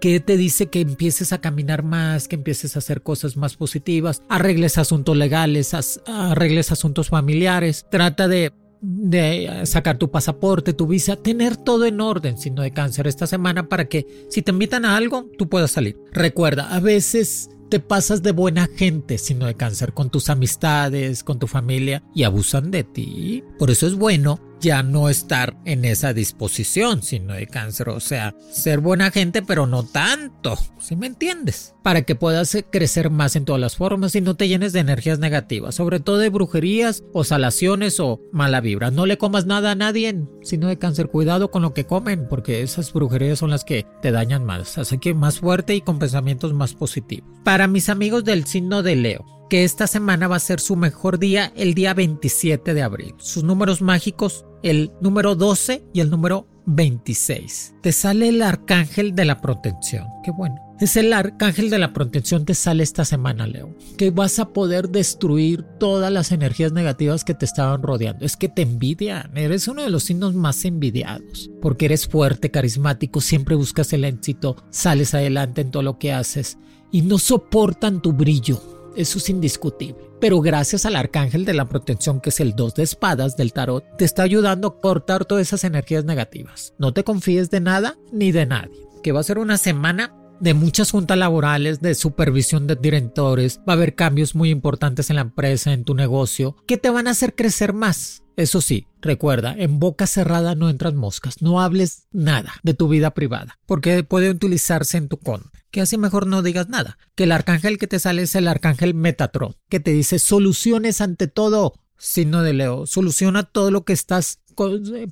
que 0.00 0.20
te 0.20 0.36
dice 0.36 0.66
que 0.66 0.80
empieces 0.80 1.32
a 1.32 1.40
caminar 1.40 1.82
más, 1.82 2.28
que 2.28 2.36
empieces 2.36 2.76
a 2.76 2.78
hacer 2.78 3.02
cosas 3.02 3.36
más 3.36 3.56
positivas, 3.56 4.22
arregles 4.28 4.78
asuntos 4.78 5.16
legales, 5.16 5.74
arregles 6.06 6.70
asuntos 6.70 7.08
familiares, 7.08 7.86
trata 7.90 8.28
de, 8.28 8.52
de 8.80 9.62
sacar 9.64 9.98
tu 9.98 10.10
pasaporte, 10.10 10.72
tu 10.72 10.86
visa, 10.86 11.16
tener 11.16 11.56
todo 11.56 11.86
en 11.86 12.00
orden, 12.00 12.38
signo 12.38 12.62
de 12.62 12.70
cáncer 12.70 13.08
esta 13.08 13.26
semana 13.26 13.68
para 13.68 13.86
que 13.86 14.06
si 14.30 14.42
te 14.42 14.52
invitan 14.52 14.84
a 14.84 14.96
algo, 14.96 15.28
tú 15.36 15.48
puedas 15.48 15.72
salir. 15.72 15.96
Recuerda, 16.12 16.72
a 16.72 16.78
veces 16.78 17.50
te 17.68 17.80
pasas 17.80 18.22
de 18.22 18.32
buena 18.32 18.68
gente, 18.74 19.18
sino 19.18 19.46
de 19.46 19.54
cáncer 19.54 19.92
con 19.92 20.10
tus 20.10 20.30
amistades, 20.30 21.22
con 21.24 21.38
tu 21.38 21.46
familia 21.46 22.02
y 22.14 22.24
abusan 22.24 22.70
de 22.70 22.84
ti. 22.84 23.44
Por 23.58 23.70
eso 23.70 23.86
es 23.86 23.94
bueno 23.94 24.40
ya 24.60 24.82
no 24.82 25.08
estar 25.08 25.56
en 25.64 25.84
esa 25.84 26.12
disposición, 26.12 27.02
sino 27.02 27.34
de 27.34 27.46
cáncer. 27.46 27.88
O 27.90 28.00
sea, 28.00 28.34
ser 28.50 28.80
buena 28.80 29.10
gente, 29.10 29.42
pero 29.42 29.66
no 29.66 29.84
tanto. 29.84 30.58
¿Sí 30.80 30.96
me 30.96 31.06
entiendes? 31.06 31.74
Para 31.88 32.02
que 32.02 32.14
puedas 32.14 32.54
crecer 32.68 33.08
más 33.08 33.34
en 33.34 33.46
todas 33.46 33.62
las 33.62 33.76
formas 33.76 34.14
y 34.14 34.20
no 34.20 34.36
te 34.36 34.46
llenes 34.46 34.74
de 34.74 34.80
energías 34.80 35.18
negativas, 35.18 35.74
sobre 35.74 36.00
todo 36.00 36.18
de 36.18 36.28
brujerías 36.28 37.02
o 37.14 37.24
salaciones 37.24 37.98
o 37.98 38.20
mala 38.30 38.60
vibra. 38.60 38.90
No 38.90 39.06
le 39.06 39.16
comas 39.16 39.46
nada 39.46 39.70
a 39.70 39.74
nadie, 39.74 40.22
sino 40.42 40.68
de 40.68 40.76
cáncer. 40.78 41.08
Cuidado 41.08 41.50
con 41.50 41.62
lo 41.62 41.72
que 41.72 41.86
comen, 41.86 42.28
porque 42.28 42.60
esas 42.60 42.92
brujerías 42.92 43.38
son 43.38 43.48
las 43.48 43.64
que 43.64 43.86
te 44.02 44.12
dañan 44.12 44.44
más. 44.44 44.76
Así 44.76 44.98
que 44.98 45.14
más 45.14 45.38
fuerte 45.38 45.76
y 45.76 45.80
con 45.80 45.98
pensamientos 45.98 46.52
más 46.52 46.74
positivos. 46.74 47.26
Para 47.42 47.68
mis 47.68 47.88
amigos 47.88 48.22
del 48.22 48.44
signo 48.44 48.82
de 48.82 48.94
Leo, 48.94 49.24
que 49.48 49.64
esta 49.64 49.86
semana 49.86 50.28
va 50.28 50.36
a 50.36 50.40
ser 50.40 50.60
su 50.60 50.76
mejor 50.76 51.18
día 51.18 51.54
el 51.56 51.72
día 51.72 51.94
27 51.94 52.74
de 52.74 52.82
abril. 52.82 53.14
Sus 53.16 53.44
números 53.44 53.80
mágicos 53.80 54.44
el 54.62 54.92
número 55.00 55.36
12 55.36 55.84
y 55.94 56.00
el 56.00 56.10
número 56.10 56.46
26. 56.66 57.76
Te 57.80 57.92
sale 57.92 58.28
el 58.28 58.42
arcángel 58.42 59.14
de 59.14 59.24
la 59.24 59.40
protección. 59.40 60.06
Qué 60.22 60.32
bueno. 60.32 60.67
Es 60.80 60.96
el 60.96 61.12
arcángel 61.12 61.70
de 61.70 61.78
la 61.78 61.92
protección 61.92 62.44
te 62.44 62.54
sale 62.54 62.84
esta 62.84 63.04
semana, 63.04 63.46
Leo. 63.46 63.74
Que 63.96 64.10
vas 64.10 64.38
a 64.38 64.52
poder 64.52 64.90
destruir 64.90 65.64
todas 65.80 66.12
las 66.12 66.30
energías 66.30 66.72
negativas 66.72 67.24
que 67.24 67.34
te 67.34 67.44
estaban 67.44 67.82
rodeando. 67.82 68.24
Es 68.24 68.36
que 68.36 68.48
te 68.48 68.62
envidian. 68.62 69.36
Eres 69.36 69.66
uno 69.66 69.82
de 69.82 69.90
los 69.90 70.04
signos 70.04 70.34
más 70.34 70.64
envidiados. 70.64 71.50
Porque 71.60 71.86
eres 71.86 72.06
fuerte, 72.06 72.50
carismático, 72.50 73.20
siempre 73.20 73.56
buscas 73.56 73.92
el 73.92 74.04
éxito, 74.04 74.56
sales 74.70 75.14
adelante 75.14 75.62
en 75.62 75.72
todo 75.72 75.82
lo 75.82 75.98
que 75.98 76.12
haces. 76.12 76.58
Y 76.92 77.02
no 77.02 77.18
soportan 77.18 78.00
tu 78.00 78.12
brillo 78.12 78.62
eso 78.98 79.18
es 79.18 79.30
indiscutible. 79.30 80.10
Pero 80.20 80.40
gracias 80.40 80.84
al 80.84 80.96
arcángel 80.96 81.44
de 81.44 81.54
la 81.54 81.68
protección, 81.68 82.20
que 82.20 82.30
es 82.30 82.40
el 82.40 82.56
2 82.56 82.74
de 82.74 82.82
espadas 82.82 83.36
del 83.36 83.52
tarot, 83.52 83.84
te 83.96 84.04
está 84.04 84.24
ayudando 84.24 84.66
a 84.66 84.80
cortar 84.80 85.24
todas 85.24 85.46
esas 85.46 85.62
energías 85.62 86.04
negativas. 86.04 86.74
No 86.78 86.92
te 86.92 87.04
confíes 87.04 87.48
de 87.48 87.60
nada 87.60 87.96
ni 88.10 88.32
de 88.32 88.46
nadie. 88.46 88.88
Que 89.04 89.12
va 89.12 89.20
a 89.20 89.22
ser 89.22 89.38
una 89.38 89.56
semana 89.56 90.16
de 90.40 90.54
muchas 90.54 90.90
juntas 90.90 91.18
laborales, 91.18 91.80
de 91.80 91.94
supervisión 91.94 92.66
de 92.66 92.76
directores, 92.76 93.60
va 93.68 93.72
a 93.72 93.76
haber 93.76 93.94
cambios 93.94 94.34
muy 94.34 94.50
importantes 94.50 95.10
en 95.10 95.16
la 95.16 95.22
empresa, 95.22 95.72
en 95.72 95.84
tu 95.84 95.94
negocio, 95.94 96.56
que 96.66 96.76
te 96.76 96.90
van 96.90 97.08
a 97.08 97.12
hacer 97.12 97.34
crecer 97.34 97.72
más. 97.72 98.22
Eso 98.36 98.60
sí, 98.60 98.86
recuerda, 99.00 99.54
en 99.58 99.80
boca 99.80 100.06
cerrada 100.06 100.54
no 100.54 100.70
entran 100.70 100.94
moscas, 100.94 101.42
no 101.42 101.60
hables 101.60 102.06
nada 102.12 102.54
de 102.62 102.72
tu 102.72 102.86
vida 102.86 103.12
privada, 103.12 103.58
porque 103.66 104.04
puede 104.04 104.30
utilizarse 104.30 104.96
en 104.96 105.08
tu 105.08 105.18
contra. 105.18 105.50
Que 105.72 105.80
así 105.80 105.98
mejor 105.98 106.26
no 106.26 106.40
digas 106.40 106.68
nada. 106.68 106.98
Que 107.14 107.24
el 107.24 107.32
arcángel 107.32 107.78
que 107.78 107.88
te 107.88 107.98
sale 107.98 108.22
es 108.22 108.34
el 108.36 108.48
arcángel 108.48 108.94
Metatron, 108.94 109.56
que 109.68 109.80
te 109.80 109.90
dice 109.90 110.18
soluciones 110.18 111.00
ante 111.00 111.26
todo. 111.26 111.74
Signo 111.98 112.42
de 112.42 112.52
Leo, 112.54 112.86
soluciona 112.86 113.42
todo 113.42 113.72
lo 113.72 113.84
que 113.84 113.92
estás 113.92 114.38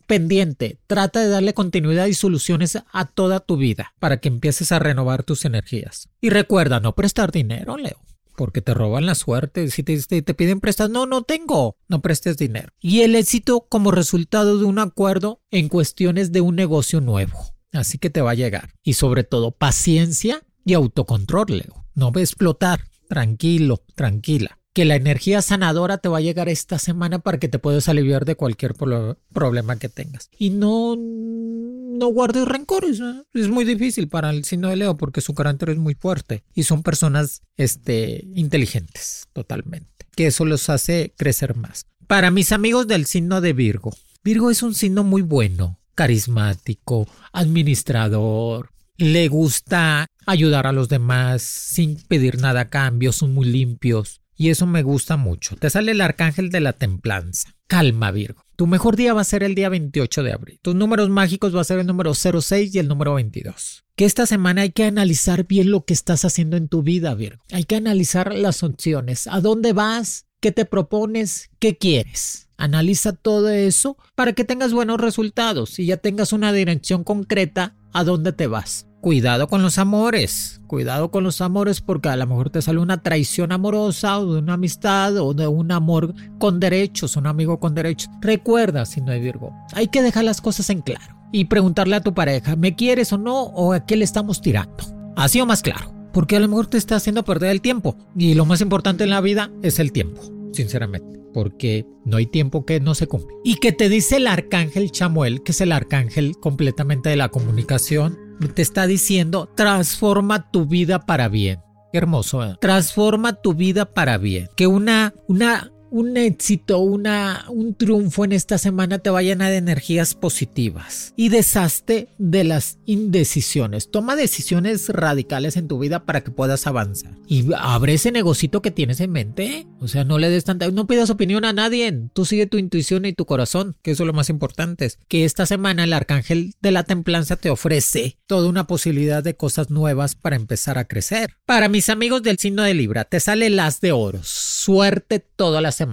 pendiente. 0.07 0.79
Trata 0.87 1.21
de 1.21 1.29
darle 1.29 1.55
continuidad 1.55 2.07
y 2.07 2.15
soluciones 2.15 2.79
a 2.93 3.05
toda 3.07 3.41
tu 3.41 3.57
vida 3.57 3.95
para 3.99 4.19
que 4.19 4.29
empieces 4.29 4.73
a 4.73 4.79
renovar 4.79 5.23
tus 5.23 5.45
energías. 5.45 6.09
Y 6.21 6.31
recuerda 6.31 6.81
no 6.81 6.95
prestar 6.95 7.33
dinero, 7.33 7.77
Leo. 7.77 8.01
porque 8.37 8.61
te 8.61 8.75
roban 8.75 9.07
la 9.07 9.15
suerte. 9.15 9.71
Si 9.71 9.83
te, 9.83 9.99
te, 10.03 10.35
piden 10.35 10.61
prestas, 10.61 10.91
no, 10.91 11.07
no 11.07 11.23
tengo, 11.23 11.79
no 11.89 12.03
prestes 12.03 12.37
dinero. 12.37 12.69
Y 12.81 13.01
el 13.01 13.15
éxito 13.15 13.67
como 13.69 13.91
resultado 13.91 14.59
de 14.59 14.67
un 14.67 14.79
acuerdo 14.79 15.41
en 15.51 15.69
cuestiones 15.69 16.33
de 16.33 16.43
un 16.43 16.55
negocio 16.55 17.01
nuevo. 17.01 17.55
Así 17.73 17.97
que 17.97 18.11
te 18.11 18.21
va 18.21 18.33
a 18.33 18.35
llegar. 18.35 18.75
Y 18.83 18.93
sobre 18.93 19.25
todo, 19.25 19.53
paciencia 19.53 20.43
y 20.67 20.75
autocontrol, 20.75 21.47
Leo. 21.49 21.87
No 21.95 22.13
explotar. 22.17 22.85
Tranquilo, 23.09 23.83
tranquila 23.95 24.59
que 24.77 24.85
la 24.85 24.97
energía 24.97 25.41
sanadora 25.41 25.97
te 25.97 26.11
va 26.11 26.19
a 26.19 26.21
llegar 26.21 26.51
esta 26.51 26.79
semana 26.79 27.19
para 27.19 27.39
que 27.39 27.49
te 27.49 27.59
puedas 27.59 27.89
aliviar 27.89 28.27
de 28.27 28.35
cualquier 28.35 28.75
problema 28.75 29.79
que 29.79 29.89
tengas. 29.89 30.29
Y 30.39 30.51
no, 30.51 30.97
no 30.99 32.07
guardes 32.09 32.47
rencores. 32.47 33.01
Es 33.33 33.49
muy 33.49 33.65
difícil 33.65 34.09
para 34.09 34.29
el 34.29 34.45
signo 34.45 34.69
de 34.69 34.77
Leo 34.77 34.99
porque 34.99 35.23
su 35.23 35.35
carácter 35.35 35.71
es 35.71 35.79
muy 35.79 35.95
fuerte 35.95 36.45
y 36.55 36.65
son 36.65 36.83
personas 36.83 37.41
este, 37.57 38.27
inteligentes 38.35 39.29
totalmente. 39.33 39.89
Que 40.15 40.27
eso 40.27 40.45
los 40.45 40.69
hace 40.69 41.15
crecer 41.17 41.57
más. 41.57 41.87
Para 42.07 42.31
mis 42.31 42.53
amigos 42.53 42.87
del 42.87 43.07
signo 43.07 43.41
de 43.41 43.55
Virgo, 43.55 43.95
Virgo 44.23 44.51
es 44.51 44.63
un 44.63 44.75
signo 44.75 45.05
muy 45.05 45.23
bueno, 45.23 45.81
carismático, 45.95 47.09
administrador, 47.33 48.73
le 48.99 49.29
gusta 49.29 50.07
ayudar 50.27 50.67
a 50.67 50.73
los 50.73 50.91
demás 50.91 51.41
sin 51.41 51.97
pedir 51.97 52.43
nada 52.43 52.61
a 52.61 52.69
cambio, 52.69 53.13
son 53.13 53.33
muy 53.33 53.47
limpios 53.47 54.21
y 54.37 54.51
eso 54.51 54.67
me 54.67 54.83
gusta 54.83 55.17
mucho. 55.17 55.57
Te 55.57 55.71
sale 55.71 55.93
el 55.93 56.01
arcángel 56.01 56.51
de 56.51 56.61
la 56.61 56.73
templanza. 56.73 57.55
Calma, 57.67 58.11
Virgo. 58.11 58.43
Tu 58.57 58.67
mejor 58.67 58.97
día 58.97 59.13
va 59.13 59.21
a 59.23 59.25
ser 59.25 59.43
el 59.43 59.55
día 59.55 59.69
28 59.69 60.23
de 60.23 60.33
abril. 60.33 60.61
Tus 60.63 60.75
números 60.75 61.09
mágicos 61.09 61.55
va 61.55 61.61
a 61.61 61.65
ser 61.65 61.79
el 61.79 61.87
número 61.87 62.15
06 62.15 62.75
y 62.75 62.79
el 62.79 62.89
número 62.89 63.15
22. 63.15 63.85
Que 63.97 64.05
esta 64.05 64.27
semana 64.27 64.63
hay 64.63 64.71
que 64.71 64.85
analizar 64.85 65.47
bien 65.47 65.71
lo 65.71 65.85
que 65.85 65.95
estás 65.95 66.25
haciendo 66.25 66.57
en 66.57 66.69
tu 66.69 66.83
vida, 66.83 67.15
Virgo. 67.15 67.43
Hay 67.53 67.65
que 67.65 67.77
analizar 67.77 68.35
las 68.35 68.63
opciones. 68.63 69.27
¿A 69.27 69.41
dónde 69.41 69.73
vas? 69.73 70.27
¿Qué 70.41 70.53
te 70.53 70.65
propones? 70.65 71.51
¿Qué 71.59 71.77
quieres? 71.77 72.49
Analiza 72.57 73.13
todo 73.13 73.51
eso 73.51 73.97
para 74.15 74.33
que 74.33 74.45
tengas 74.45 74.73
buenos 74.73 75.01
resultados 75.01 75.79
y 75.79 75.87
ya 75.87 75.97
tengas 75.97 76.33
una 76.33 76.53
dirección 76.53 77.05
concreta 77.05 77.75
a 77.93 78.05
dónde 78.05 78.33
te 78.33 78.47
vas. 78.47 78.87
Cuidado 79.07 79.47
con 79.47 79.63
los 79.63 79.79
amores, 79.79 80.61
cuidado 80.67 81.13
con 81.13 81.23
los 81.23 81.41
amores 81.41 81.81
porque 81.81 82.09
a 82.09 82.17
lo 82.17 82.27
mejor 82.27 82.51
te 82.51 82.61
sale 82.61 82.81
una 82.81 83.05
traición 83.05 83.53
amorosa 83.53 84.19
o 84.19 84.35
de 84.35 84.41
una 84.41 84.55
amistad 84.55 85.17
o 85.19 85.33
de 85.33 85.47
un 85.47 85.71
amor 85.71 86.13
con 86.41 86.59
derechos, 86.59 87.15
un 87.15 87.29
amigo 87.29 87.61
con 87.61 87.73
derechos. 87.73 88.11
Recuerda, 88.21 88.85
si 88.85 89.01
no 89.01 89.13
hay 89.13 89.21
Virgo, 89.21 89.55
hay 89.75 89.87
que 89.87 90.03
dejar 90.03 90.25
las 90.25 90.41
cosas 90.41 90.71
en 90.71 90.81
claro 90.81 91.15
y 91.31 91.45
preguntarle 91.45 91.95
a 91.95 92.01
tu 92.01 92.15
pareja, 92.15 92.57
¿me 92.57 92.75
quieres 92.75 93.13
o 93.13 93.19
no? 93.19 93.43
¿O 93.43 93.75
a 93.75 93.87
qué 93.87 93.95
le 93.95 94.03
estamos 94.03 94.41
tirando? 94.41 94.75
Así 95.15 95.41
o 95.41 95.47
más 95.47 95.63
claro, 95.63 95.95
porque 96.13 96.35
a 96.35 96.41
lo 96.41 96.49
mejor 96.49 96.67
te 96.67 96.77
está 96.77 96.97
haciendo 96.97 97.25
perder 97.25 97.53
el 97.53 97.61
tiempo 97.61 97.97
y 98.17 98.35
lo 98.35 98.45
más 98.45 98.61
importante 98.61 99.05
en 99.05 99.11
la 99.11 99.21
vida 99.21 99.53
es 99.63 99.79
el 99.79 99.93
tiempo, 99.93 100.21
sinceramente 100.53 101.17
porque 101.33 101.87
no 102.07 102.17
hay 102.17 102.27
tiempo 102.27 102.65
que 102.65 102.81
no 102.81 102.95
se 102.95 103.07
cumple. 103.07 103.37
Y 103.45 103.57
que 103.57 103.71
te 103.71 103.91
dice 103.91 104.17
el 104.17 104.27
arcángel 104.27 104.91
Chamuel, 104.91 105.43
que 105.43 105.53
es 105.53 105.61
el 105.61 105.71
arcángel 105.71 106.35
completamente 106.41 107.11
de 107.11 107.17
la 107.17 107.29
comunicación, 107.29 108.26
te 108.55 108.63
está 108.63 108.87
diciendo, 108.87 109.49
transforma 109.55 110.51
tu 110.51 110.67
vida 110.67 111.01
para 111.01 111.29
bien. 111.29 111.61
Qué 111.93 111.99
hermoso, 111.99 112.45
¿eh? 112.45 112.57
Transforma 112.61 113.35
tu 113.35 113.55
vida 113.55 113.87
para 113.87 114.19
bien. 114.19 114.49
Que 114.57 114.67
una, 114.67 115.15
una 115.29 115.71
un 115.97 116.19
éxito, 116.19 116.79
una, 116.81 117.47
un 117.49 117.75
triunfo 117.75 118.27
en 118.27 118.33
esta 118.33 118.59
semana 118.59 118.99
te 118.99 119.09
va 119.09 119.21
a 119.21 119.23
llenar 119.23 119.51
de 119.51 119.57
energías 119.57 120.15
positivas 120.15 121.15
y 121.17 121.31
deshazte 121.31 122.09
de 122.19 122.45
las 122.45 122.79
indecisiones. 122.85 123.91
Toma 123.91 124.15
decisiones 124.15 124.91
radicales 124.91 125.57
en 125.57 125.69
tu 125.69 125.79
vida 125.79 126.05
para 126.05 126.23
que 126.23 126.31
puedas 126.31 126.67
avanzar 126.67 127.13
y 127.27 127.47
abre 127.57 127.95
ese 127.95 128.13
negocito 128.13 128.61
que 128.61 128.71
tienes 128.71 129.01
en 129.01 129.11
mente. 129.11 129.67
O 129.81 129.89
sea, 129.89 130.05
no 130.05 130.19
le 130.19 130.29
des 130.29 130.45
tanta, 130.45 130.71
no 130.71 130.87
pidas 130.87 131.09
opinión 131.09 131.47
a 131.47 131.55
nadie. 131.55 132.09
Tú 132.13 132.27
sigue 132.27 132.47
tu 132.47 132.59
intuición 132.59 133.07
y 133.07 133.15
tu 133.15 133.25
corazón, 133.25 133.75
que 133.81 133.93
eso 133.93 134.03
es 134.03 134.07
lo 134.07 134.13
más 134.13 134.29
importante. 134.29 134.93
Que 135.09 135.25
esta 135.25 135.47
semana 135.47 135.85
el 135.85 135.95
arcángel 135.95 136.53
de 136.61 136.73
la 136.73 136.83
templanza 136.83 137.37
te 137.37 137.49
ofrece 137.49 138.19
toda 138.27 138.51
una 138.51 138.67
posibilidad 138.67 139.25
de 139.25 139.35
cosas 139.35 139.71
nuevas 139.71 140.15
para 140.15 140.37
empezar 140.37 140.77
a 140.77 140.85
crecer. 140.85 141.39
Para 141.47 141.71
mis 141.71 141.89
amigos 141.89 142.23
del 142.23 142.37
signo 142.37 142.65
de 142.65 142.75
Libra, 142.75 143.07
te 143.07 143.19
sale 143.19 143.49
las 143.49 143.81
de 143.81 143.93
oros 143.93 144.57
suerte 144.67 145.21
toda 145.21 145.61
la 145.61 145.71
semana. 145.71 145.86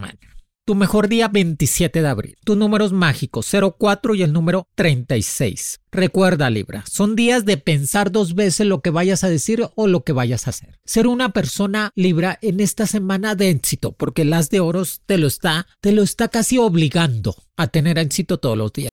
Tu 0.66 0.76
mejor 0.76 1.10
día 1.10 1.28
27 1.28 2.02
de 2.02 2.08
abril. 2.08 2.38
Tus 2.46 2.56
números 2.56 2.94
mágicos 2.94 3.52
04 3.78 4.16
y 4.16 4.24
el 4.24 4.32
número 4.32 4.66
36. 4.76 5.82
Recuerda 5.92 6.50
Libra, 6.50 6.86
son 6.90 7.18
días 7.18 7.44
de 7.44 7.58
pensar 7.58 8.14
dos 8.14 8.34
veces 8.34 8.66
lo 8.66 8.80
que 8.80 8.90
vayas 8.90 9.26
a 9.26 9.30
decir 9.30 9.68
o 9.76 9.88
lo 9.88 10.06
que 10.06 10.14
vayas 10.14 10.48
a 10.48 10.52
hacer. 10.52 10.80
Ser 10.86 11.08
una 11.08 11.34
persona 11.34 11.92
Libra 11.96 12.40
en 12.42 12.62
esta 12.62 12.88
semana 12.88 13.36
de 13.36 13.50
éxito, 13.50 13.92
porque 13.92 14.24
las 14.24 14.50
de 14.50 14.62
oros 14.62 15.02
te 15.06 15.18
lo 15.18 15.28
está, 15.28 15.68
te 15.82 15.92
lo 15.92 16.02
está 16.02 16.30
casi 16.30 16.58
obligando 16.58 17.36
a 17.58 17.68
tener 17.68 17.98
éxito 17.98 18.38
todos 18.38 18.58
los 18.58 18.72
días. 18.72 18.93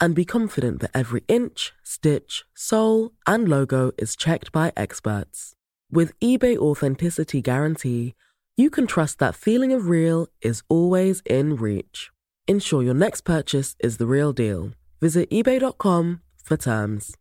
and 0.00 0.14
be 0.14 0.24
confident 0.24 0.80
that 0.80 0.90
every 0.94 1.22
inch, 1.28 1.72
stitch, 1.82 2.44
sole, 2.54 3.12
and 3.26 3.48
logo 3.48 3.92
is 3.98 4.16
checked 4.16 4.52
by 4.52 4.72
experts. 4.76 5.54
With 5.90 6.18
eBay 6.20 6.56
Authenticity 6.56 7.40
Guarantee, 7.40 8.14
you 8.56 8.70
can 8.70 8.86
trust 8.86 9.18
that 9.18 9.34
feeling 9.34 9.72
of 9.72 9.88
real 9.88 10.26
is 10.42 10.62
always 10.68 11.22
in 11.24 11.56
reach. 11.56 12.10
Ensure 12.46 12.82
your 12.82 12.94
next 12.94 13.22
purchase 13.22 13.76
is 13.80 13.98
the 13.98 14.06
real 14.06 14.32
deal. 14.32 14.72
Visit 15.00 15.30
eBay.com 15.30 16.20
for 16.42 16.56
terms. 16.56 17.14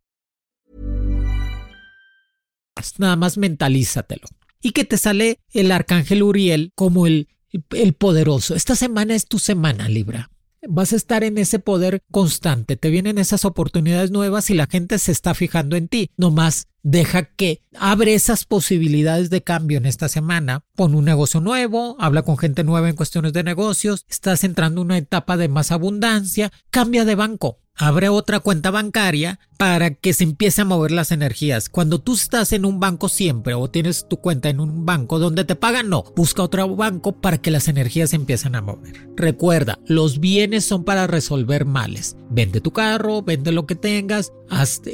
Nada 2.97 3.15
más 3.15 3.37
mentalízatelo. 3.37 4.27
Y 4.61 4.71
que 4.71 4.85
te 4.85 4.97
sale 4.97 5.39
el 5.53 5.71
arcángel 5.71 6.23
Uriel 6.23 6.71
como 6.75 7.05
el, 7.05 7.27
el 7.71 7.93
poderoso. 7.93 8.55
Esta 8.55 8.75
semana 8.75 9.15
es 9.15 9.27
tu 9.27 9.39
semana, 9.39 9.87
Libra. 9.89 10.29
Vas 10.67 10.93
a 10.93 10.95
estar 10.95 11.23
en 11.23 11.37
ese 11.37 11.59
poder 11.59 12.03
constante, 12.11 12.75
te 12.77 12.89
vienen 12.89 13.17
esas 13.17 13.45
oportunidades 13.45 14.11
nuevas 14.11 14.49
y 14.49 14.53
la 14.53 14.67
gente 14.67 14.99
se 14.99 15.11
está 15.11 15.33
fijando 15.33 15.75
en 15.75 15.87
ti. 15.87 16.11
Nomás 16.17 16.67
deja 16.83 17.23
que 17.23 17.63
abre 17.77 18.13
esas 18.13 18.45
posibilidades 18.45 19.29
de 19.29 19.43
cambio 19.43 19.77
en 19.77 19.85
esta 19.85 20.09
semana. 20.09 20.63
Pon 20.75 20.95
un 20.95 21.05
negocio 21.05 21.41
nuevo, 21.41 21.95
habla 21.99 22.21
con 22.21 22.37
gente 22.37 22.63
nueva 22.63 22.89
en 22.89 22.95
cuestiones 22.95 23.33
de 23.33 23.43
negocios, 23.43 24.05
estás 24.09 24.43
entrando 24.43 24.81
en 24.81 24.87
una 24.87 24.97
etapa 24.97 25.37
de 25.37 25.47
más 25.47 25.71
abundancia, 25.71 26.51
cambia 26.69 27.05
de 27.05 27.15
banco. 27.15 27.59
Abre 27.77 28.09
otra 28.09 28.39
cuenta 28.39 28.71
bancaria 28.71 29.39
para 29.57 29.95
que 29.95 30.13
se 30.13 30.23
empiece 30.23 30.61
a 30.61 30.65
mover 30.65 30.91
las 30.91 31.11
energías. 31.11 31.67
Cuando 31.69 31.99
tú 31.99 32.13
estás 32.13 32.53
en 32.53 32.65
un 32.65 32.79
banco 32.79 33.09
siempre 33.09 33.53
o 33.55 33.69
tienes 33.69 34.07
tu 34.07 34.17
cuenta 34.17 34.49
en 34.49 34.59
un 34.59 34.85
banco 34.85 35.19
donde 35.19 35.45
te 35.45 35.55
pagan, 35.55 35.89
no, 35.89 36.03
busca 36.15 36.43
otro 36.43 36.75
banco 36.75 37.19
para 37.19 37.39
que 37.39 37.51
las 37.51 37.67
energías 37.67 38.11
se 38.11 38.15
empiecen 38.17 38.55
a 38.55 38.61
mover. 38.61 39.09
Recuerda, 39.15 39.79
los 39.87 40.19
bienes 40.19 40.65
son 40.65 40.83
para 40.83 41.07
resolver 41.07 41.65
males. 41.65 42.15
Vende 42.29 42.61
tu 42.61 42.71
carro, 42.71 43.23
vende 43.23 43.51
lo 43.51 43.65
que 43.65 43.75
tengas, 43.75 44.31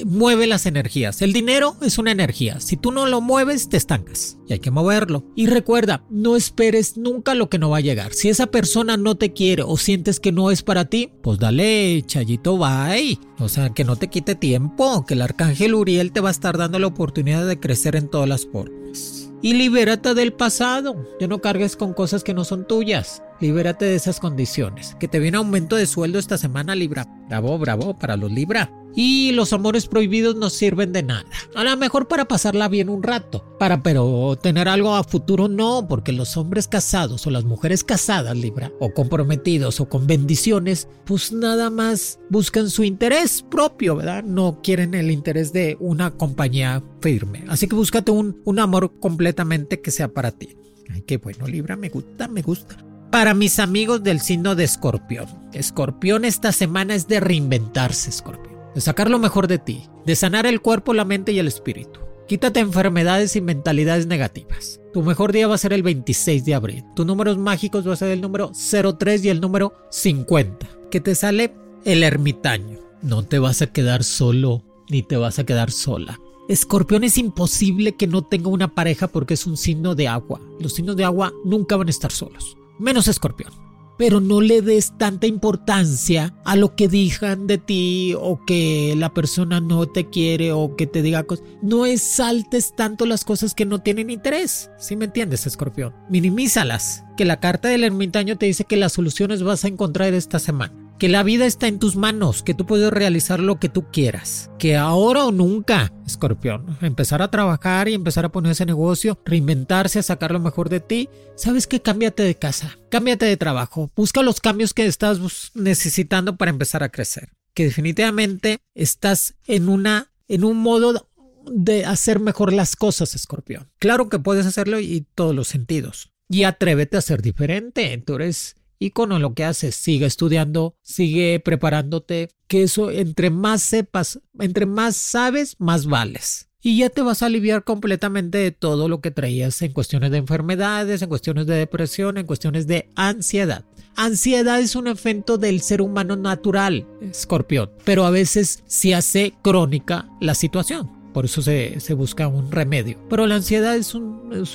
mueve 0.06 0.48
las 0.48 0.66
energías. 0.66 1.22
El 1.22 1.34
dinero 1.34 1.76
es 1.82 1.98
una 1.98 2.12
energía. 2.12 2.60
Si 2.60 2.78
tú 2.78 2.92
no 2.92 3.06
lo 3.06 3.22
mueves, 3.22 3.70
te 3.70 3.78
estancas 3.78 4.38
y 4.48 4.54
hay 4.54 4.60
que 4.60 4.72
moverlo. 4.72 5.26
Y 5.36 5.48
recuerda, 5.48 6.06
no 6.10 6.36
esperes 6.36 6.98
nunca 6.98 7.36
lo 7.36 7.50
que 7.50 7.60
no 7.60 7.70
va 7.70 7.78
a 7.78 7.82
llegar. 7.82 8.14
Si 8.14 8.30
esa 8.30 8.48
persona 8.48 8.98
no 8.98 9.16
te 9.16 9.34
quiere 9.34 9.64
o 9.64 9.78
sientes 9.78 10.20
que 10.20 10.32
no 10.32 10.52
es 10.52 10.64
para 10.64 10.86
ti, 10.86 11.12
pues 11.22 11.40
dale, 11.40 12.02
chayito, 12.06 12.58
bye. 12.74 13.20
O 13.40 13.50
sea, 13.50 13.70
que 13.70 13.84
no 13.84 13.96
te 13.96 14.08
quite 14.08 14.36
tiempo, 14.36 15.06
que 15.06 15.14
el 15.14 15.22
arcángel 15.22 15.76
Uriel 15.76 16.12
te 16.12 16.22
va 16.22 16.30
a 16.30 16.32
estar 16.32 16.58
dando 16.58 16.80
la 16.80 16.88
oportunidad 16.88 17.46
de 17.48 17.60
crecer 17.60 17.96
en 17.96 18.10
todas 18.10 18.30
las 18.30 18.46
formas. 18.46 19.30
Y 19.42 19.54
libérate 19.54 20.14
del 20.14 20.34
pasado. 20.34 20.96
Ya 21.20 21.28
no 21.28 21.40
cargues 21.40 21.76
con 21.76 21.94
cosas 21.94 22.24
que 22.24 22.34
no 22.34 22.46
son 22.46 22.66
tuyas. 22.66 23.22
Libérate 23.44 23.84
de 23.84 23.96
esas 23.96 24.22
condiciones. 24.22 24.96
Que 25.02 25.10
te 25.10 25.20
viene 25.20 25.36
aumento 25.36 25.76
de 25.76 25.86
sueldo 25.86 26.18
esta 26.18 26.38
semana, 26.38 26.76
Libra. 26.76 27.06
Bravo, 27.28 27.58
bravo 27.58 27.94
para 27.94 28.16
los 28.16 28.32
Libra. 28.32 28.72
Y 28.96 29.34
los 29.34 29.52
amores 29.52 29.86
prohibidos 29.88 30.38
no 30.38 30.50
sirven 30.50 30.94
de 30.94 31.04
nada. 31.04 31.26
A 31.54 31.66
lo 31.66 31.76
mejor 31.76 32.08
para 32.08 32.24
pasarla 32.24 32.70
bien 32.70 32.88
un 32.88 33.04
rato. 33.04 33.44
Para 33.60 33.84
pero 33.84 34.40
tener 34.42 34.70
algo 34.70 34.96
a 34.96 35.04
futuro 35.04 35.50
no, 35.50 35.86
porque 35.90 36.14
los 36.14 36.38
hombres 36.38 36.70
casados 36.70 37.28
o 37.28 37.32
las 37.32 37.44
mujeres 37.44 37.84
casadas, 37.84 38.38
Libra, 38.38 38.72
o 38.80 38.94
comprometidos 38.94 39.82
o 39.82 39.90
con 39.90 40.08
bendiciones, 40.08 40.88
pues 41.04 41.34
nada 41.34 41.70
más 41.70 42.22
buscan 42.30 42.70
su 42.70 42.86
interés 42.86 43.42
propio, 43.42 43.98
¿verdad? 43.98 44.24
No 44.24 44.62
quieren 44.64 44.94
el 44.94 45.12
interés 45.12 45.52
de 45.52 45.76
una 45.82 46.12
compañía 46.12 46.82
firme. 47.02 47.44
Así 47.50 47.68
que 47.68 47.76
búscate 47.76 48.10
un, 48.10 48.42
un 48.46 48.60
amor 48.60 49.00
completamente 49.02 49.82
que 49.82 49.92
sea 49.92 50.08
para 50.08 50.32
ti. 50.32 50.56
Ay, 50.90 51.02
qué 51.02 51.18
bueno, 51.18 51.46
Libra, 51.46 51.76
me 51.76 51.90
gusta, 51.90 52.30
me 52.30 52.42
gusta 52.42 52.78
para 53.14 53.36
mis 53.36 53.60
amigos 53.60 54.02
del 54.02 54.22
signo 54.22 54.56
de 54.56 54.64
Escorpión. 54.64 55.28
Escorpión 55.54 56.26
esta 56.26 56.52
semana 56.52 56.96
es 56.96 57.08
de 57.08 57.20
reinventarse, 57.20 58.10
Escorpión. 58.10 58.56
De 58.74 58.82
sacar 58.82 59.12
lo 59.12 59.20
mejor 59.20 59.48
de 59.48 59.60
ti, 59.60 59.84
de 60.04 60.16
sanar 60.16 60.48
el 60.48 60.62
cuerpo, 60.62 60.96
la 60.96 61.06
mente 61.06 61.32
y 61.32 61.38
el 61.38 61.46
espíritu. 61.46 62.00
Quítate 62.28 62.60
enfermedades 62.60 63.36
y 63.36 63.42
mentalidades 63.42 64.08
negativas. 64.08 64.82
Tu 64.94 65.04
mejor 65.04 65.32
día 65.32 65.48
va 65.48 65.54
a 65.54 65.60
ser 65.60 65.74
el 65.74 65.84
26 65.84 66.44
de 66.44 66.56
abril. 66.56 66.84
Tus 66.96 67.06
números 67.06 67.38
mágicos 67.38 67.88
va 67.88 67.94
a 67.94 67.98
ser 67.98 68.10
el 68.10 68.20
número 68.20 68.52
03 68.52 69.26
y 69.26 69.30
el 69.30 69.42
número 69.42 69.76
50. 69.92 70.68
Que 70.90 71.00
te 71.00 71.14
sale 71.14 71.54
el 71.86 72.02
ermitaño. 72.02 72.80
No 73.04 73.22
te 73.22 73.38
vas 73.38 73.62
a 73.62 73.68
quedar 73.68 74.04
solo 74.04 74.64
ni 74.90 75.04
te 75.04 75.18
vas 75.18 75.38
a 75.38 75.44
quedar 75.44 75.70
sola. 75.70 76.20
Escorpión 76.50 77.04
es 77.04 77.20
imposible 77.20 77.96
que 77.96 78.08
no 78.08 78.24
tenga 78.24 78.50
una 78.50 78.74
pareja 78.74 79.08
porque 79.08 79.36
es 79.36 79.46
un 79.46 79.56
signo 79.56 79.94
de 79.94 80.08
agua. 80.08 80.42
Los 80.60 80.74
signos 80.74 80.96
de 80.96 81.04
agua 81.04 81.32
nunca 81.46 81.78
van 81.78 81.90
a 81.90 81.92
estar 81.92 82.12
solos 82.12 82.58
menos 82.80 83.08
escorpión. 83.08 83.52
Pero 83.96 84.20
no 84.20 84.42
le 84.42 84.64
des 84.64 84.98
tanta 84.98 85.28
importancia 85.28 86.34
a 86.46 86.56
lo 86.56 86.76
que 86.76 86.88
digan 86.88 87.46
de 87.46 87.60
ti 87.60 88.16
o 88.20 88.44
que 88.44 88.96
la 88.98 89.14
persona 89.14 89.62
no 89.62 89.86
te 89.86 90.10
quiere 90.10 90.52
o 90.52 90.76
que 90.76 90.88
te 90.88 91.04
diga 91.04 91.24
cosas. 91.24 91.46
No 91.62 91.86
exaltes 91.86 92.76
tanto 92.76 93.06
las 93.06 93.24
cosas 93.24 93.54
que 93.54 93.66
no 93.66 93.82
tienen 93.82 94.10
interés. 94.10 94.72
¿Sí 94.80 94.96
me 94.96 95.06
entiendes, 95.06 95.46
escorpión? 95.46 95.94
Minimízalas. 96.10 97.04
Que 97.18 97.26
la 97.26 97.40
carta 97.40 97.68
del 97.68 97.84
ermitaño 97.84 98.38
te 98.38 98.48
dice 98.48 98.66
que 98.66 98.78
las 98.78 98.94
soluciones 98.94 99.44
vas 99.44 99.64
a 99.64 99.68
encontrar 99.68 100.14
esta 100.16 100.40
semana 100.40 100.83
que 101.04 101.10
la 101.10 101.24
vida 101.24 101.46
está 101.46 101.68
en 101.68 101.80
tus 101.80 101.98
manos, 101.98 102.44
que 102.44 102.54
tú 102.54 102.66
puedes 102.66 102.90
realizar 102.90 103.42
lo 103.42 103.60
que 103.60 103.68
tú 103.68 103.92
quieras, 103.92 104.50
que 104.58 104.78
ahora 104.78 105.26
o 105.26 105.34
nunca, 105.34 105.92
escorpión, 106.08 106.78
empezar 106.80 107.22
a 107.22 107.30
trabajar 107.30 107.90
y 107.90 107.94
empezar 107.94 108.24
a 108.24 108.32
poner 108.32 108.54
ese 108.54 108.66
negocio, 108.66 109.20
reinventarse, 109.26 110.00
a 110.00 110.04
sacar 110.04 110.32
lo 110.32 110.40
mejor 110.40 110.70
de 110.70 110.80
ti, 110.80 111.10
sabes 111.36 111.68
que 111.68 111.82
cámbiate 111.82 112.24
de 112.24 112.36
casa, 112.36 112.80
cámbiate 112.90 113.26
de 113.26 113.36
trabajo, 113.36 113.92
busca 113.98 114.22
los 114.22 114.40
cambios 114.40 114.74
que 114.74 114.86
estás 114.86 115.52
necesitando 115.56 116.38
para 116.38 116.52
empezar 116.52 116.84
a 116.84 116.90
crecer, 116.90 117.34
que 117.54 117.66
definitivamente 117.66 118.60
estás 118.74 119.36
en 119.46 119.68
una, 119.68 120.14
en 120.30 120.46
un 120.46 120.56
modo 120.56 121.10
de 121.52 121.84
hacer 121.84 122.22
mejor 122.22 122.54
las 122.54 122.78
cosas, 122.78 123.14
escorpión. 123.14 123.70
Claro 123.78 124.08
que 124.08 124.20
puedes 124.20 124.46
hacerlo 124.46 124.80
y 124.80 125.06
todos 125.16 125.36
los 125.36 125.50
sentidos. 125.50 126.14
Y 126.30 126.44
atrévete 126.44 126.96
a 126.96 127.02
ser 127.02 127.22
diferente. 127.22 127.98
Tú 127.98 128.16
eres 128.16 128.56
y 128.84 128.92
con 128.92 129.22
lo 129.22 129.34
que 129.34 129.46
haces. 129.46 129.76
Sigue 129.76 130.06
estudiando, 130.06 130.76
sigue 130.82 131.40
preparándote, 131.40 132.28
que 132.48 132.64
eso 132.64 132.92
entre 132.92 133.30
más 133.30 133.62
sepas, 133.62 134.20
entre 134.40 134.66
más 134.66 134.98
sabes, 134.98 135.56
más 135.58 135.86
vales. 135.86 136.50
Y 136.62 136.80
ya 136.80 136.90
te 136.90 137.02
vas 137.02 137.24
a 137.24 137.28
aliviar 137.28 137.64
completamente 137.64 138.40
de 138.40 138.52
todo 138.52 138.90
lo 138.90 139.00
que 139.00 139.10
traías 139.10 139.62
en 139.62 139.72
cuestiones 139.72 140.12
de 140.12 140.18
enfermedades, 140.18 141.02
en 141.02 141.08
cuestiones 141.08 141.46
de 141.46 141.56
depresión, 141.56 142.18
en 142.18 142.26
cuestiones 142.26 142.68
de 142.68 142.90
ansiedad. 142.96 143.64
Ansiedad 143.96 144.60
es 144.60 144.76
un 144.76 144.90
efecto 144.90 145.38
del 145.38 145.62
ser 145.62 145.82
humano 145.82 146.18
natural, 146.18 146.86
escorpión, 147.00 147.70
pero 147.86 148.06
a 148.06 148.10
veces 148.10 148.64
se 148.66 148.96
hace 148.96 149.34
crónica 149.42 150.10
la 150.20 150.36
situación. 150.36 151.03
Por 151.14 151.26
eso 151.26 151.42
se, 151.42 151.94
busca 151.94 152.28
un 152.28 152.52
remedio. 152.52 152.98
Pero 153.10 153.28
la 153.28 153.36
ansiedad 153.36 153.76
es, 153.76 153.96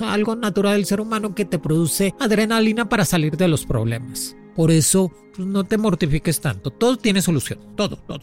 algo 0.00 0.34
natural 0.34 0.76
del 0.76 0.86
ser 0.86 1.00
humano 1.00 1.34
que 1.34 1.44
te 1.44 1.58
produce 1.58 2.14
adrenalina 2.18 2.88
para 2.88 3.04
salir 3.04 3.36
de 3.36 3.48
los 3.48 3.64
problemas. 3.64 4.36
Por 4.56 4.70
eso 4.70 5.12
pues, 5.34 5.46
no 5.46 5.64
te 5.64 5.78
mortifiques 5.78 6.40
tanto. 6.40 6.70
Todo 6.70 6.96
tiene 6.96 7.22
solución. 7.22 7.60
Todo, 7.76 7.96
todo. 7.96 8.20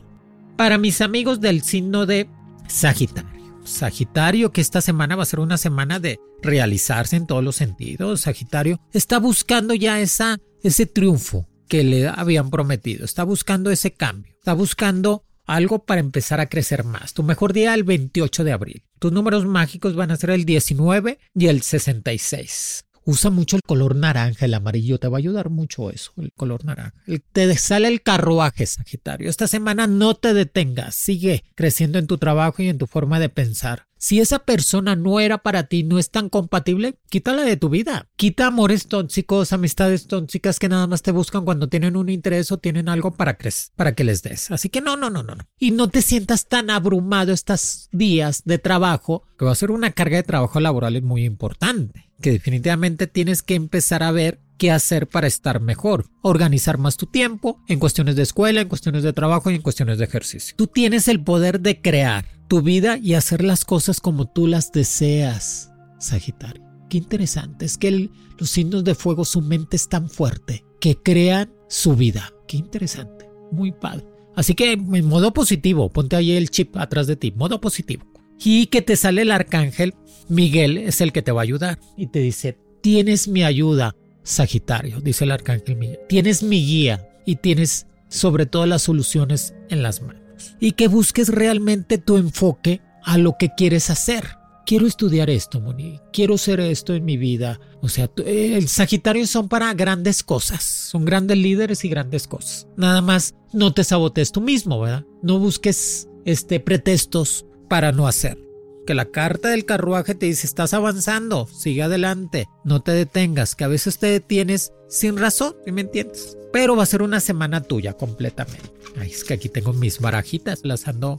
Para 0.58 0.78
mis 0.78 1.02
amigos 1.02 1.40
del 1.40 1.62
signo 1.62 2.06
de 2.06 2.30
Sagitario. 2.68 3.32
Sagitario, 3.64 4.52
que 4.52 4.62
esta 4.62 4.82
semana 4.82 5.16
va 5.16 5.24
a 5.24 5.28
ser 5.28 5.40
una 5.40 5.58
semana 5.58 6.00
de 6.00 6.20
realizarse 6.42 7.16
en 7.16 7.26
todos 7.28 7.44
los 7.44 7.56
sentidos. 7.56 8.22
Sagitario 8.22 8.80
está 8.94 9.18
buscando 9.18 9.74
ya 9.74 10.00
ese 10.02 10.86
triunfo 10.86 11.48
que 11.68 11.84
le 11.84 12.08
habían 12.08 12.50
prometido. 12.50 13.06
Está 13.06 13.24
buscando 13.24 13.72
ese 13.72 13.92
cambio. 13.92 14.34
Está 14.34 14.54
buscando 14.54 15.25
algo 15.46 15.86
para 15.86 16.02
empezar 16.02 16.40
a 16.40 16.48
crecer 16.48 16.84
más. 16.84 17.14
Tu 17.14 17.24
mejor 17.24 17.54
día 17.54 17.74
el 17.74 17.84
28 17.84 18.44
de 18.44 18.52
abril. 18.52 18.84
Tus 19.00 19.12
números 19.12 19.46
mágicos 19.46 19.96
van 19.96 20.12
a 20.12 20.18
ser 20.18 20.32
el 20.32 20.46
19 20.46 21.20
y 21.34 21.48
el 21.48 21.62
66. 21.62 22.86
Usa 23.08 23.30
mucho 23.30 23.56
el 23.56 23.62
color 23.62 23.96
naranja, 23.96 24.46
el 24.46 24.56
amarillo 24.56 24.98
te 24.98 25.08
va 25.08 25.18
a 25.18 25.20
ayudar 25.20 25.52
mucho 25.52 25.92
eso, 25.92 26.12
el 26.18 26.32
color 26.34 26.66
naranja. 26.66 26.96
te 27.32 27.56
sale 27.56 27.88
el 27.88 28.02
carruaje, 28.02 28.66
Sagitario. 28.66 29.30
Esta 29.30 29.46
semana 29.46 29.86
no 29.86 30.16
te 30.16 30.34
detengas, 30.34 30.96
sigue 30.96 31.44
creciendo 31.54 32.00
en 32.00 32.08
tu 32.08 32.18
trabajo 32.18 32.64
y 32.64 32.70
en 32.70 32.80
tu 32.80 32.88
forma 32.88 33.20
de 33.20 33.30
pensar. 33.30 33.86
Si 34.06 34.20
esa 34.20 34.38
persona 34.38 34.96
no 34.96 35.20
era 35.20 35.40
para 35.40 35.64
ti, 35.64 35.82
no 35.82 35.98
es 35.98 36.12
tan 36.12 36.30
compatible, 36.30 37.00
quítala 37.10 37.42
de 37.42 37.58
tu 37.58 37.70
vida. 37.70 38.08
Quita 38.18 38.46
amores 38.46 38.86
tóxicos, 38.86 39.52
amistades 39.52 40.06
tóxicas 40.06 40.60
que 40.60 40.70
nada 40.70 40.86
más 40.86 41.02
te 41.02 41.10
buscan 41.10 41.44
cuando 41.44 41.70
tienen 41.70 41.98
un 41.98 42.10
interés 42.10 42.52
o 42.52 42.60
tienen 42.60 42.88
algo 42.88 43.16
para, 43.16 43.36
para 43.76 43.96
que 43.96 44.04
les 44.04 44.22
des. 44.22 44.52
Así 44.52 44.70
que 44.70 44.80
no, 44.80 44.96
no, 44.96 45.10
no, 45.10 45.24
no, 45.24 45.34
no. 45.34 45.44
Y 45.58 45.72
no 45.72 45.90
te 45.90 46.04
sientas 46.04 46.48
tan 46.48 46.70
abrumado 46.70 47.34
estos 47.34 47.90
días 47.92 48.44
de 48.46 48.60
trabajo, 48.60 49.24
que 49.40 49.46
va 49.46 49.54
a 49.54 49.56
ser 49.56 49.72
una 49.72 49.92
carga 49.92 50.18
de 50.18 50.24
trabajo 50.24 50.60
laboral 50.60 51.02
muy 51.02 51.26
importante, 51.26 52.12
que 52.22 52.30
definitivamente 52.30 53.08
tienes 53.08 53.42
que 53.42 53.56
empezar 53.56 54.04
a 54.04 54.12
ver 54.12 54.40
qué 54.60 54.70
hacer 54.70 55.08
para 55.08 55.26
estar 55.26 55.62
mejor, 55.62 56.06
organizar 56.22 56.78
más 56.78 56.96
tu 56.96 57.08
tiempo 57.08 57.60
en 57.68 57.80
cuestiones 57.80 58.16
de 58.16 58.22
escuela, 58.22 58.62
en 58.62 58.70
cuestiones 58.70 59.02
de 59.02 59.14
trabajo 59.14 59.50
y 59.50 59.56
en 59.56 59.64
cuestiones 59.64 59.98
de 59.98 60.06
ejercicio. 60.06 60.56
Tú 60.58 60.68
tienes 60.68 61.08
el 61.08 61.24
poder 61.24 61.60
de 61.60 61.82
crear 61.82 62.35
tu 62.48 62.62
vida 62.62 62.98
y 62.98 63.14
hacer 63.14 63.44
las 63.44 63.66
cosas 63.66 64.00
como 64.00 64.26
tú 64.26 64.48
las 64.48 64.72
deseas, 64.72 65.72
Sagitario. 66.00 66.64
Qué 66.90 66.98
interesante, 66.98 67.66
es 67.66 67.78
que 67.78 68.10
los 68.38 68.50
signos 68.50 68.84
de 68.84 68.96
fuego, 68.96 69.26
su 69.26 69.42
mente 69.42 69.76
es 69.76 69.90
tan 69.90 70.10
fuerte 70.10 70.64
que 70.80 70.96
crean 70.96 71.52
su 71.68 71.96
vida. 71.96 72.32
Qué 72.48 72.58
interesante, 72.58 73.28
muy 73.52 73.72
padre. 73.72 74.06
Así 74.36 74.54
que 74.54 74.74
en 74.74 75.06
modo 75.06 75.34
positivo, 75.34 75.90
ponte 75.90 76.16
ahí 76.16 76.34
el 76.34 76.50
chip 76.50 76.78
atrás 76.78 77.08
de 77.08 77.16
ti, 77.16 77.32
modo 77.32 77.60
positivo. 77.60 78.06
Y 78.44 78.68
que 78.68 78.82
te 78.82 78.96
sale 78.96 79.24
el 79.24 79.32
arcángel, 79.32 79.96
Miguel 80.28 80.78
es 80.78 81.02
el 81.02 81.12
que 81.12 81.22
te 81.22 81.32
va 81.32 81.42
a 81.42 81.44
ayudar 81.44 81.80
y 81.98 82.08
te 82.08 82.20
dice, 82.20 82.58
tienes 82.82 83.28
mi 83.28 83.44
ayuda, 83.44 83.96
Sagitario, 84.24 85.02
dice 85.02 85.24
el 85.24 85.32
arcángel 85.32 85.78
Miguel, 85.78 86.00
tienes 86.10 86.44
mi 86.44 86.66
guía 86.66 87.10
y 87.26 87.38
tienes 87.38 87.88
sobre 88.10 88.46
todo 88.46 88.66
las 88.66 88.84
soluciones 88.84 89.56
en 89.70 89.82
las 89.82 90.02
manos 90.02 90.25
y 90.60 90.74
que 90.74 90.88
busques 90.88 91.30
realmente 91.30 91.98
tu 91.98 92.18
enfoque 92.18 92.82
a 93.04 93.18
lo 93.18 93.36
que 93.38 93.52
quieres 93.56 93.90
hacer. 93.90 94.38
Quiero 94.66 94.88
estudiar 94.88 95.30
esto, 95.30 95.62
Moni. 95.62 96.00
Quiero 96.12 96.40
ser 96.40 96.60
esto 96.60 96.96
en 96.96 97.06
mi 97.06 97.18
vida. 97.18 97.60
O 97.82 97.90
sea, 97.90 98.10
eh, 98.26 98.56
el 98.58 98.68
Sagitario 98.68 99.28
son 99.28 99.48
para 99.48 99.72
grandes 99.76 100.24
cosas. 100.24 100.64
Son 100.64 101.06
grandes 101.06 101.38
líderes 101.38 101.86
y 101.86 101.90
grandes 101.90 102.28
cosas. 102.28 102.68
Nada 102.76 103.02
más 103.02 103.36
no 103.54 103.74
te 103.74 103.84
sabotees 103.84 104.32
tú 104.32 104.42
mismo, 104.42 104.80
¿verdad? 104.80 105.06
No 105.22 105.38
busques 105.38 106.08
este 106.26 106.60
pretextos 106.60 107.46
para 107.70 107.92
no 107.92 108.08
hacer. 108.08 108.40
Que 108.86 108.94
la 108.94 109.06
carta 109.06 109.50
del 109.50 109.66
carruaje 109.66 110.16
te 110.16 110.28
dice 110.28 110.48
estás 110.48 110.74
avanzando, 110.74 111.48
sigue 111.48 111.84
adelante, 111.84 112.48
no 112.64 112.82
te 112.82 112.92
detengas, 112.92 113.56
que 113.56 113.64
a 113.64 113.70
veces 113.70 113.98
te 113.98 114.08
detienes 114.08 114.74
sin 114.88 115.18
razón, 115.18 115.56
¿me 115.66 115.82
entiendes? 115.82 116.38
Pero 116.54 116.76
va 116.76 116.84
a 116.84 116.88
ser 116.88 117.02
una 117.02 117.20
semana 117.20 117.62
tuya 117.62 117.94
completamente. 117.94 118.72
Ay, 118.98 119.12
es 119.12 119.24
que 119.24 119.34
aquí 119.34 119.50
tengo 119.50 119.74
mis 119.74 120.00
barajitas, 120.00 120.62
las 120.64 120.88
ando 120.88 121.18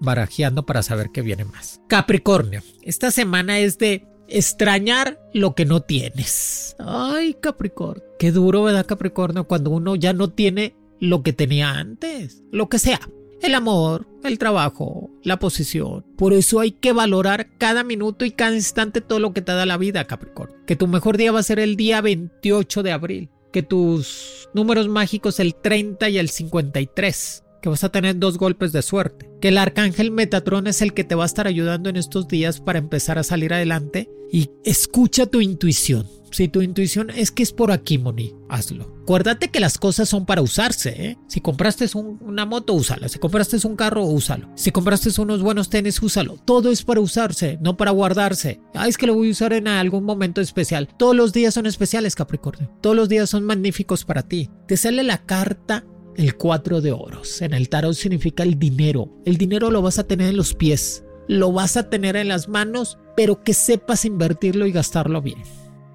barajeando 0.00 0.64
para 0.64 0.82
saber 0.82 1.10
qué 1.12 1.22
viene 1.22 1.44
más. 1.44 1.80
Capricornio, 1.88 2.62
esta 2.82 3.10
semana 3.10 3.58
es 3.58 3.78
de 3.78 4.06
extrañar 4.28 5.20
lo 5.32 5.54
que 5.54 5.64
no 5.64 5.80
tienes. 5.80 6.76
Ay, 6.78 7.34
Capricornio. 7.34 8.04
Qué 8.18 8.32
duro, 8.32 8.64
¿verdad, 8.64 8.86
Capricornio? 8.86 9.44
Cuando 9.44 9.70
uno 9.70 9.96
ya 9.96 10.12
no 10.12 10.30
tiene 10.30 10.74
lo 11.00 11.22
que 11.22 11.32
tenía 11.32 11.70
antes. 11.72 12.42
Lo 12.50 12.68
que 12.68 12.78
sea. 12.78 13.00
El 13.42 13.54
amor, 13.54 14.08
el 14.24 14.38
trabajo, 14.38 15.10
la 15.22 15.38
posición. 15.38 16.04
Por 16.16 16.32
eso 16.32 16.60
hay 16.60 16.72
que 16.72 16.92
valorar 16.92 17.48
cada 17.58 17.84
minuto 17.84 18.24
y 18.24 18.30
cada 18.30 18.54
instante 18.54 19.00
todo 19.00 19.20
lo 19.20 19.32
que 19.32 19.42
te 19.42 19.52
da 19.52 19.66
la 19.66 19.76
vida, 19.76 20.06
Capricornio. 20.06 20.56
Que 20.66 20.76
tu 20.76 20.86
mejor 20.86 21.16
día 21.16 21.32
va 21.32 21.40
a 21.40 21.44
ser 21.44 21.58
el 21.58 21.76
día 21.76 22.00
28 22.00 22.82
de 22.82 22.92
abril. 22.92 23.30
Que 23.52 23.62
tus 23.62 24.48
números 24.54 24.88
mágicos 24.88 25.38
el 25.40 25.54
30 25.54 26.08
y 26.08 26.18
el 26.18 26.28
53 26.28 27.45
que 27.66 27.70
vas 27.70 27.82
a 27.82 27.88
tener 27.88 28.16
dos 28.16 28.38
golpes 28.38 28.70
de 28.70 28.80
suerte, 28.80 29.28
que 29.40 29.48
el 29.48 29.58
arcángel 29.58 30.12
Metatron 30.12 30.68
es 30.68 30.82
el 30.82 30.94
que 30.94 31.02
te 31.02 31.16
va 31.16 31.24
a 31.24 31.26
estar 31.26 31.48
ayudando 31.48 31.90
en 31.90 31.96
estos 31.96 32.28
días 32.28 32.60
para 32.60 32.78
empezar 32.78 33.18
a 33.18 33.24
salir 33.24 33.52
adelante 33.52 34.08
y 34.30 34.50
escucha 34.62 35.26
tu 35.26 35.40
intuición. 35.40 36.06
Si 36.30 36.46
tu 36.46 36.62
intuición 36.62 37.10
es 37.10 37.32
que 37.32 37.42
es 37.42 37.52
por 37.52 37.72
aquí, 37.72 37.98
Moni, 37.98 38.36
hazlo. 38.48 38.94
Acuérdate 39.02 39.48
que 39.48 39.58
las 39.58 39.78
cosas 39.78 40.08
son 40.08 40.26
para 40.26 40.42
usarse. 40.42 40.90
¿eh? 40.90 41.18
Si 41.26 41.40
compraste 41.40 41.86
una 41.94 42.46
moto, 42.46 42.74
úsala. 42.74 43.08
Si 43.08 43.18
compraste 43.18 43.58
un 43.66 43.74
carro, 43.74 44.04
úsalo. 44.04 44.48
Si 44.54 44.70
compraste 44.70 45.10
unos 45.20 45.42
buenos 45.42 45.68
tenis, 45.68 46.00
úsalo. 46.00 46.36
Todo 46.44 46.70
es 46.70 46.84
para 46.84 47.00
usarse, 47.00 47.58
no 47.60 47.76
para 47.76 47.90
guardarse. 47.90 48.60
Ay, 48.74 48.90
es 48.90 48.96
que 48.96 49.08
lo 49.08 49.14
voy 49.14 49.28
a 49.28 49.32
usar 49.32 49.52
en 49.54 49.66
algún 49.66 50.04
momento 50.04 50.40
especial. 50.40 50.88
Todos 50.96 51.16
los 51.16 51.32
días 51.32 51.54
son 51.54 51.66
especiales, 51.66 52.14
Capricornio. 52.14 52.70
Todos 52.80 52.94
los 52.94 53.08
días 53.08 53.28
son 53.28 53.42
magníficos 53.42 54.04
para 54.04 54.22
ti. 54.22 54.50
Te 54.68 54.76
sale 54.76 55.02
la 55.02 55.18
carta 55.18 55.84
el 56.16 56.36
cuatro 56.36 56.80
de 56.80 56.92
oros. 56.92 57.42
En 57.42 57.54
el 57.54 57.68
tarot 57.68 57.94
significa 57.94 58.42
el 58.42 58.58
dinero. 58.58 59.10
El 59.24 59.36
dinero 59.36 59.70
lo 59.70 59.82
vas 59.82 59.98
a 59.98 60.06
tener 60.06 60.30
en 60.30 60.36
los 60.36 60.54
pies, 60.54 61.04
lo 61.28 61.52
vas 61.52 61.76
a 61.76 61.88
tener 61.88 62.16
en 62.16 62.28
las 62.28 62.48
manos, 62.48 62.98
pero 63.16 63.42
que 63.42 63.54
sepas 63.54 64.04
invertirlo 64.04 64.66
y 64.66 64.72
gastarlo 64.72 65.22
bien. 65.22 65.42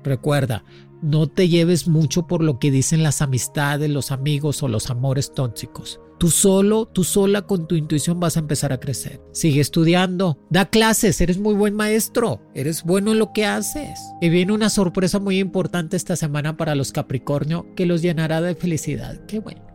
Recuerda, 0.03 0.63
no 1.01 1.27
te 1.27 1.47
lleves 1.47 1.87
mucho 1.87 2.27
por 2.27 2.43
lo 2.43 2.59
que 2.59 2.71
dicen 2.71 3.03
las 3.03 3.21
amistades, 3.21 3.89
los 3.89 4.11
amigos 4.11 4.61
o 4.63 4.67
los 4.67 4.89
amores 4.89 5.33
tóxicos. 5.33 5.99
Tú 6.19 6.29
solo, 6.29 6.85
tú 6.85 7.03
sola 7.03 7.41
con 7.47 7.67
tu 7.67 7.73
intuición 7.73 8.19
vas 8.19 8.37
a 8.37 8.41
empezar 8.41 8.71
a 8.71 8.79
crecer. 8.79 9.19
Sigue 9.31 9.59
estudiando, 9.59 10.37
da 10.51 10.67
clases, 10.67 11.19
eres 11.19 11.39
muy 11.39 11.55
buen 11.55 11.73
maestro, 11.73 12.41
eres 12.53 12.83
bueno 12.83 13.13
en 13.13 13.17
lo 13.17 13.33
que 13.33 13.45
haces. 13.45 13.99
Y 14.21 14.29
viene 14.29 14.53
una 14.53 14.69
sorpresa 14.69 15.17
muy 15.17 15.39
importante 15.39 15.97
esta 15.97 16.15
semana 16.15 16.57
para 16.57 16.75
los 16.75 16.91
Capricornio 16.91 17.73
que 17.75 17.87
los 17.87 18.03
llenará 18.03 18.39
de 18.39 18.53
felicidad. 18.53 19.25
Qué 19.25 19.39
bueno. 19.39 19.70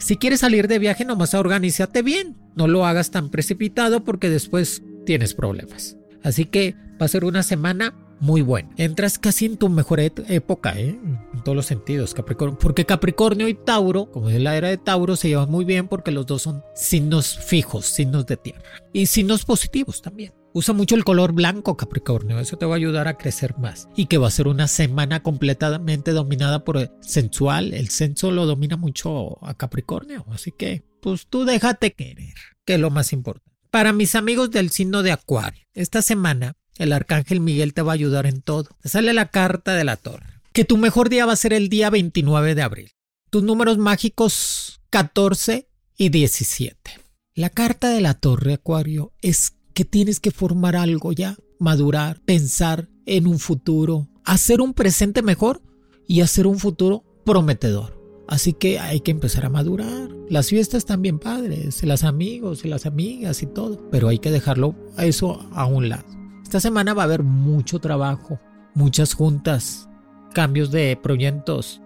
Si 0.00 0.16
quieres 0.16 0.40
salir 0.40 0.66
de 0.66 0.78
viaje, 0.78 1.04
nomás 1.04 1.34
organízate 1.34 2.02
bien. 2.02 2.36
No 2.56 2.66
lo 2.66 2.86
hagas 2.86 3.10
tan 3.10 3.30
precipitado 3.30 4.02
porque 4.02 4.30
después 4.30 4.82
tienes 5.04 5.34
problemas. 5.34 5.96
Así 6.22 6.46
que 6.46 6.74
va 7.00 7.04
a 7.04 7.08
ser 7.08 7.24
una 7.24 7.42
semana 7.42 7.94
muy 8.18 8.40
buena. 8.40 8.70
Entras 8.78 9.18
casi 9.18 9.44
en 9.44 9.58
tu 9.58 9.68
mejor 9.68 10.00
época, 10.00 10.78
¿eh? 10.78 10.98
en 11.34 11.44
todos 11.44 11.54
los 11.54 11.66
sentidos, 11.66 12.14
Capricornio. 12.14 12.58
Porque 12.58 12.86
Capricornio 12.86 13.46
y 13.46 13.54
Tauro, 13.54 14.10
como 14.10 14.30
es 14.30 14.40
la 14.40 14.56
era 14.56 14.68
de 14.68 14.78
Tauro, 14.78 15.16
se 15.16 15.28
llevan 15.28 15.50
muy 15.50 15.66
bien 15.66 15.86
porque 15.86 16.12
los 16.12 16.26
dos 16.26 16.42
son 16.42 16.62
signos 16.74 17.38
fijos, 17.38 17.84
signos 17.84 18.26
de 18.26 18.38
tierra. 18.38 18.62
Y 18.94 19.06
signos 19.06 19.44
positivos 19.44 20.00
también. 20.00 20.32
Usa 20.52 20.74
mucho 20.74 20.96
el 20.96 21.04
color 21.04 21.32
blanco, 21.32 21.76
Capricornio. 21.76 22.40
Eso 22.40 22.58
te 22.58 22.66
va 22.66 22.74
a 22.74 22.76
ayudar 22.76 23.06
a 23.06 23.16
crecer 23.16 23.56
más. 23.58 23.88
Y 23.94 24.06
que 24.06 24.18
va 24.18 24.26
a 24.26 24.32
ser 24.32 24.48
una 24.48 24.66
semana 24.66 25.22
completamente 25.22 26.10
dominada 26.10 26.64
por 26.64 26.76
el 26.76 26.90
sensual. 27.00 27.72
El 27.72 27.88
senso 27.88 28.32
lo 28.32 28.46
domina 28.46 28.76
mucho 28.76 29.44
a 29.46 29.54
Capricornio. 29.54 30.26
Así 30.30 30.50
que, 30.50 30.82
pues 31.00 31.28
tú 31.28 31.44
déjate 31.44 31.92
querer, 31.92 32.34
que 32.64 32.74
es 32.74 32.80
lo 32.80 32.90
más 32.90 33.12
importante. 33.12 33.48
Para 33.70 33.92
mis 33.92 34.16
amigos 34.16 34.50
del 34.50 34.70
signo 34.70 35.04
de 35.04 35.12
Acuario, 35.12 35.64
esta 35.74 36.02
semana 36.02 36.56
el 36.78 36.92
arcángel 36.92 37.40
Miguel 37.40 37.72
te 37.72 37.82
va 37.82 37.92
a 37.92 37.94
ayudar 37.94 38.26
en 38.26 38.42
todo. 38.42 38.70
Te 38.80 38.88
sale 38.88 39.12
la 39.12 39.28
carta 39.28 39.74
de 39.74 39.84
la 39.84 39.96
torre. 39.96 40.40
Que 40.52 40.64
tu 40.64 40.76
mejor 40.76 41.10
día 41.10 41.26
va 41.26 41.34
a 41.34 41.36
ser 41.36 41.52
el 41.52 41.68
día 41.68 41.90
29 41.90 42.56
de 42.56 42.62
abril. 42.62 42.90
Tus 43.30 43.44
números 43.44 43.78
mágicos 43.78 44.80
14 44.90 45.68
y 45.96 46.08
17. 46.08 46.98
La 47.34 47.50
carta 47.50 47.90
de 47.90 48.00
la 48.00 48.14
torre 48.14 48.54
Acuario 48.54 49.12
es 49.22 49.54
que 49.72 49.84
tienes 49.84 50.20
que 50.20 50.30
formar 50.30 50.76
algo 50.76 51.12
ya, 51.12 51.36
madurar, 51.58 52.20
pensar 52.20 52.88
en 53.06 53.26
un 53.26 53.38
futuro, 53.38 54.08
hacer 54.24 54.60
un 54.60 54.74
presente 54.74 55.22
mejor 55.22 55.62
y 56.06 56.20
hacer 56.20 56.46
un 56.46 56.58
futuro 56.58 57.04
prometedor. 57.24 58.00
Así 58.28 58.52
que 58.52 58.78
hay 58.78 59.00
que 59.00 59.10
empezar 59.10 59.44
a 59.44 59.50
madurar. 59.50 60.08
Las 60.28 60.48
fiestas 60.48 60.84
también 60.84 61.18
padres, 61.18 61.82
los 61.82 62.04
amigos 62.04 62.64
y 62.64 62.68
las 62.68 62.86
amigas 62.86 63.42
y 63.42 63.46
todo, 63.46 63.90
pero 63.90 64.08
hay 64.08 64.20
que 64.20 64.30
dejarlo 64.30 64.76
a 64.96 65.04
eso 65.04 65.40
a 65.52 65.66
un 65.66 65.88
lado. 65.88 66.04
Esta 66.44 66.60
semana 66.60 66.94
va 66.94 67.02
a 67.02 67.06
haber 67.06 67.24
mucho 67.24 67.80
trabajo, 67.80 68.38
muchas 68.74 69.14
juntas, 69.14 69.88
cambios 70.32 70.70
de 70.70 70.96
proyectos. 70.96 71.80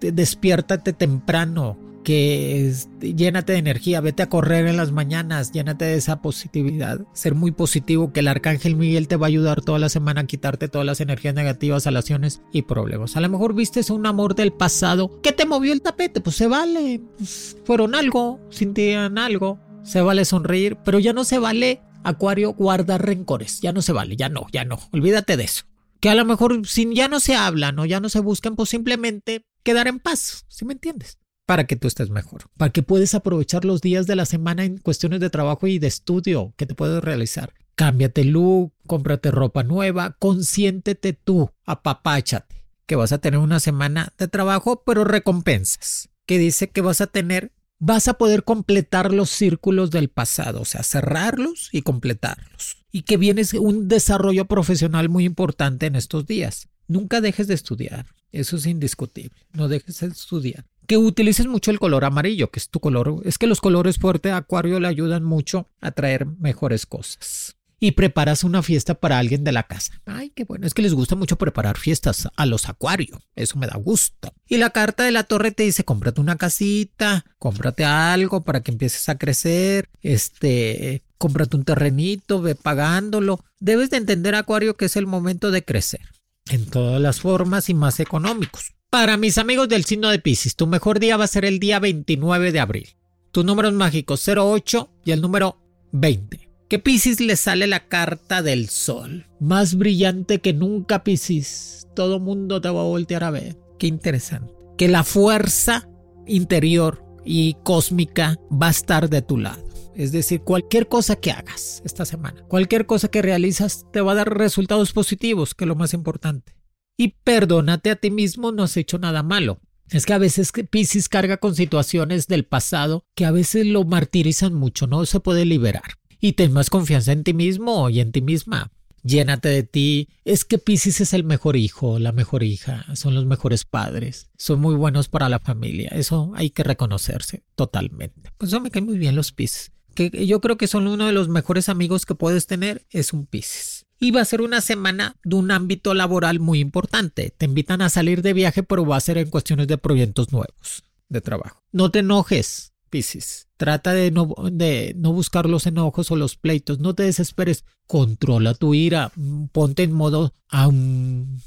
despiértate 0.00 0.92
temprano, 0.92 1.76
que 2.02 2.72
llénate 3.00 3.52
de 3.52 3.58
energía, 3.58 4.00
vete 4.00 4.22
a 4.22 4.28
correr 4.28 4.66
en 4.66 4.76
las 4.76 4.92
mañanas, 4.92 5.52
llénate 5.52 5.84
de 5.84 5.94
esa 5.94 6.20
positividad, 6.20 7.00
ser 7.12 7.34
muy 7.34 7.52
positivo, 7.52 8.12
que 8.12 8.20
el 8.20 8.28
arcángel 8.28 8.76
Miguel 8.76 9.08
te 9.08 9.16
va 9.16 9.26
a 9.26 9.28
ayudar 9.28 9.62
toda 9.62 9.78
la 9.78 9.88
semana 9.88 10.22
a 10.22 10.26
quitarte 10.26 10.68
todas 10.68 10.86
las 10.86 11.00
energías 11.00 11.34
negativas, 11.34 11.86
alaciones 11.86 12.42
y 12.52 12.62
problemas. 12.62 13.16
A 13.16 13.20
lo 13.20 13.28
mejor 13.28 13.54
vistes 13.54 13.90
un 13.90 14.06
amor 14.06 14.34
del 14.34 14.52
pasado 14.52 15.20
que 15.22 15.32
te 15.32 15.46
movió 15.46 15.72
el 15.72 15.82
tapete, 15.82 16.20
pues 16.20 16.36
se 16.36 16.46
vale, 16.46 17.00
pues 17.16 17.56
fueron 17.64 17.94
algo, 17.94 18.40
sintieron 18.50 19.18
algo, 19.18 19.58
se 19.82 20.00
vale 20.00 20.24
sonreír, 20.24 20.76
pero 20.84 20.98
ya 20.98 21.12
no 21.12 21.24
se 21.24 21.38
vale, 21.38 21.80
Acuario, 22.04 22.52
guardar 22.54 23.04
rencores, 23.06 23.60
ya 23.60 23.72
no 23.72 23.80
se 23.80 23.92
vale, 23.92 24.16
ya 24.16 24.28
no, 24.28 24.46
ya 24.52 24.64
no, 24.64 24.80
olvídate 24.92 25.36
de 25.36 25.44
eso. 25.44 25.64
Que 26.00 26.10
a 26.10 26.16
lo 26.16 26.24
mejor 26.24 26.66
si 26.66 26.92
ya 26.92 27.06
no 27.06 27.20
se 27.20 27.36
hablan 27.36 27.78
o 27.78 27.86
ya 27.86 28.00
no 28.00 28.08
se 28.08 28.18
buscan, 28.18 28.56
pues 28.56 28.70
simplemente 28.70 29.46
quedar 29.62 29.86
en 29.86 30.00
paz, 30.00 30.44
¿sí 30.48 30.64
me 30.64 30.72
entiendes? 30.72 31.18
Para 31.52 31.66
que 31.66 31.76
tú 31.76 31.86
estés 31.86 32.08
mejor, 32.08 32.44
para 32.56 32.72
que 32.72 32.82
puedas 32.82 33.14
aprovechar 33.14 33.66
los 33.66 33.82
días 33.82 34.06
de 34.06 34.16
la 34.16 34.24
semana 34.24 34.64
en 34.64 34.78
cuestiones 34.78 35.20
de 35.20 35.28
trabajo 35.28 35.66
y 35.66 35.78
de 35.78 35.86
estudio 35.86 36.54
que 36.56 36.64
te 36.64 36.74
puedes 36.74 37.04
realizar. 37.04 37.52
Cámbiate 37.74 38.24
look, 38.24 38.72
cómprate 38.86 39.30
ropa 39.30 39.62
nueva, 39.62 40.16
consiéntete 40.18 41.12
tú, 41.12 41.50
apapáchate, 41.66 42.64
que 42.86 42.96
vas 42.96 43.12
a 43.12 43.18
tener 43.18 43.38
una 43.38 43.60
semana 43.60 44.14
de 44.16 44.28
trabajo, 44.28 44.82
pero 44.86 45.04
recompensas, 45.04 46.08
que 46.24 46.38
dice 46.38 46.70
que 46.70 46.80
vas 46.80 47.02
a 47.02 47.06
tener, 47.06 47.52
vas 47.78 48.08
a 48.08 48.14
poder 48.14 48.44
completar 48.44 49.12
los 49.12 49.28
círculos 49.28 49.90
del 49.90 50.08
pasado, 50.08 50.62
o 50.62 50.64
sea, 50.64 50.82
cerrarlos 50.82 51.68
y 51.70 51.82
completarlos. 51.82 52.78
Y 52.90 53.02
que 53.02 53.18
vienes 53.18 53.52
un 53.52 53.88
desarrollo 53.88 54.46
profesional 54.46 55.10
muy 55.10 55.26
importante 55.26 55.84
en 55.84 55.96
estos 55.96 56.24
días. 56.24 56.70
Nunca 56.92 57.22
dejes 57.22 57.46
de 57.46 57.54
estudiar, 57.54 58.04
eso 58.32 58.56
es 58.56 58.66
indiscutible, 58.66 59.46
no 59.54 59.68
dejes 59.68 60.00
de 60.00 60.08
estudiar 60.08 60.66
que 60.86 60.98
utilices 60.98 61.46
mucho 61.46 61.70
el 61.70 61.78
color 61.78 62.04
amarillo, 62.04 62.50
que 62.50 62.58
es 62.58 62.68
tu 62.68 62.78
color. 62.78 63.22
Es 63.24 63.38
que 63.38 63.46
los 63.46 63.62
colores 63.62 63.96
fuertes 63.96 64.32
de 64.32 64.36
acuario 64.36 64.78
le 64.78 64.88
ayudan 64.88 65.24
mucho 65.24 65.70
a 65.80 65.92
traer 65.92 66.26
mejores 66.26 66.84
cosas. 66.84 67.56
Y 67.80 67.92
preparas 67.92 68.44
una 68.44 68.62
fiesta 68.62 68.94
para 68.94 69.18
alguien 69.18 69.42
de 69.42 69.52
la 69.52 69.62
casa. 69.62 70.02
Ay, 70.04 70.30
qué 70.34 70.44
bueno. 70.44 70.66
Es 70.66 70.74
que 70.74 70.82
les 70.82 70.92
gusta 70.92 71.16
mucho 71.16 71.38
preparar 71.38 71.78
fiestas 71.78 72.28
a 72.36 72.44
los 72.44 72.68
acuarios. 72.68 73.22
Eso 73.36 73.58
me 73.58 73.66
da 73.66 73.78
gusto. 73.78 74.34
Y 74.46 74.58
la 74.58 74.68
carta 74.68 75.04
de 75.04 75.12
la 75.12 75.24
torre 75.24 75.50
te 75.50 75.62
dice, 75.62 75.82
cómprate 75.82 76.20
una 76.20 76.36
casita, 76.36 77.24
cómprate 77.38 77.84
algo 77.86 78.44
para 78.44 78.60
que 78.60 78.70
empieces 78.70 79.08
a 79.08 79.16
crecer. 79.16 79.88
Este, 80.02 81.04
cómprate 81.16 81.56
un 81.56 81.64
terrenito, 81.64 82.42
ve 82.42 82.54
pagándolo. 82.54 83.42
Debes 83.60 83.88
de 83.88 83.96
entender, 83.96 84.34
acuario, 84.34 84.76
que 84.76 84.84
es 84.84 84.96
el 84.96 85.06
momento 85.06 85.50
de 85.50 85.64
crecer. 85.64 86.02
En 86.50 86.66
todas 86.66 87.00
las 87.00 87.20
formas 87.20 87.68
y 87.68 87.74
más 87.74 88.00
económicos. 88.00 88.72
Para 88.90 89.16
mis 89.16 89.38
amigos 89.38 89.68
del 89.68 89.84
signo 89.84 90.10
de 90.10 90.18
Pisces, 90.18 90.54
tu 90.54 90.66
mejor 90.66 91.00
día 91.00 91.16
va 91.16 91.24
a 91.24 91.28
ser 91.28 91.44
el 91.44 91.58
día 91.58 91.78
29 91.78 92.52
de 92.52 92.60
abril. 92.60 92.88
Tus 93.30 93.44
números 93.44 93.72
mágicos 93.72 94.28
08 94.28 94.90
y 95.04 95.12
el 95.12 95.22
número 95.22 95.58
20. 95.92 96.50
Que 96.68 96.78
Pisces 96.78 97.20
le 97.20 97.36
sale 97.36 97.66
la 97.66 97.88
carta 97.88 98.42
del 98.42 98.68
sol. 98.68 99.26
Más 99.40 99.76
brillante 99.76 100.40
que 100.40 100.52
nunca 100.52 101.04
Pisces. 101.04 101.88
Todo 101.94 102.20
mundo 102.20 102.60
te 102.60 102.68
va 102.68 102.80
a 102.80 102.84
voltear 102.84 103.24
a 103.24 103.30
ver. 103.30 103.56
Qué 103.78 103.86
interesante. 103.86 104.52
Que 104.76 104.88
la 104.88 105.04
fuerza 105.04 105.88
interior 106.26 107.02
y 107.24 107.54
cósmica 107.62 108.38
va 108.50 108.68
a 108.68 108.70
estar 108.70 109.08
de 109.08 109.22
tu 109.22 109.38
lado. 109.38 109.71
Es 109.94 110.12
decir, 110.12 110.40
cualquier 110.40 110.88
cosa 110.88 111.16
que 111.16 111.30
hagas 111.30 111.82
esta 111.84 112.04
semana, 112.04 112.42
cualquier 112.48 112.86
cosa 112.86 113.08
que 113.08 113.22
realizas 113.22 113.86
te 113.92 114.00
va 114.00 114.12
a 114.12 114.16
dar 114.16 114.36
resultados 114.36 114.92
positivos, 114.92 115.54
que 115.54 115.64
es 115.64 115.68
lo 115.68 115.76
más 115.76 115.94
importante 115.94 116.54
y 116.96 117.16
perdónate 117.24 117.90
a 117.90 117.96
ti 117.96 118.10
mismo, 118.10 118.52
no 118.52 118.62
has 118.62 118.76
hecho 118.76 118.98
nada 118.98 119.22
malo. 119.22 119.60
Es 119.90 120.06
que 120.06 120.12
a 120.12 120.18
veces 120.18 120.52
Pisces 120.70 121.08
carga 121.08 121.36
con 121.36 121.54
situaciones 121.54 122.26
del 122.26 122.44
pasado 122.44 123.04
que 123.14 123.24
a 123.24 123.30
veces 123.30 123.66
lo 123.66 123.84
martirizan 123.84 124.54
mucho, 124.54 124.86
no 124.86 125.04
se 125.04 125.20
puede 125.20 125.44
liberar. 125.44 125.98
y 126.24 126.34
ten 126.34 126.52
más 126.52 126.70
confianza 126.70 127.10
en 127.10 127.24
ti 127.24 127.34
mismo 127.34 127.90
y 127.90 127.98
en 127.98 128.12
ti 128.12 128.22
misma. 128.22 128.70
Llénate 129.02 129.48
de 129.48 129.64
ti. 129.64 130.08
Es 130.24 130.44
que 130.44 130.58
Pisces 130.58 131.00
es 131.00 131.14
el 131.14 131.24
mejor 131.24 131.56
hijo, 131.56 131.98
la 131.98 132.12
mejor 132.12 132.44
hija, 132.44 132.86
son 132.94 133.16
los 133.16 133.26
mejores 133.26 133.64
padres, 133.64 134.30
son 134.36 134.60
muy 134.60 134.76
buenos 134.76 135.08
para 135.08 135.28
la 135.28 135.40
familia. 135.40 135.88
Eso 135.92 136.30
hay 136.36 136.50
que 136.50 136.62
reconocerse 136.62 137.42
totalmente. 137.56 138.30
Pues 138.38 138.52
eso 138.52 138.60
me 138.60 138.70
caen 138.70 138.86
muy 138.86 138.98
bien 138.98 139.16
los 139.16 139.32
Pisces. 139.32 139.72
Que 139.94 140.26
yo 140.26 140.40
creo 140.40 140.56
que 140.56 140.66
son 140.66 140.86
uno 140.86 141.06
de 141.06 141.12
los 141.12 141.28
mejores 141.28 141.68
amigos 141.68 142.06
que 142.06 142.14
puedes 142.14 142.46
tener, 142.46 142.86
es 142.90 143.12
un 143.12 143.26
Pisces. 143.26 143.86
Y 143.98 144.10
va 144.10 144.20
a 144.20 144.24
ser 144.24 144.40
una 144.40 144.60
semana 144.60 145.16
de 145.22 145.36
un 145.36 145.50
ámbito 145.50 145.94
laboral 145.94 146.40
muy 146.40 146.58
importante. 146.58 147.32
Te 147.36 147.46
invitan 147.46 147.82
a 147.82 147.88
salir 147.88 148.22
de 148.22 148.32
viaje, 148.32 148.62
pero 148.62 148.84
va 148.84 148.96
a 148.96 149.00
ser 149.00 149.18
en 149.18 149.30
cuestiones 149.30 149.68
de 149.68 149.78
proyectos 149.78 150.32
nuevos 150.32 150.82
de 151.08 151.20
trabajo. 151.20 151.62
No 151.70 151.90
te 151.90 152.00
enojes, 152.00 152.72
Pisces. 152.90 153.48
Trata 153.62 153.92
de 153.92 154.10
no, 154.10 154.34
de 154.50 154.92
no 154.98 155.12
buscar 155.12 155.48
los 155.48 155.68
enojos 155.68 156.10
o 156.10 156.16
los 156.16 156.34
pleitos. 156.34 156.80
No 156.80 156.96
te 156.96 157.04
desesperes. 157.04 157.64
Controla 157.86 158.54
tu 158.54 158.74
ira. 158.74 159.12
Ponte 159.52 159.84
en 159.84 159.92
modo, 159.92 160.34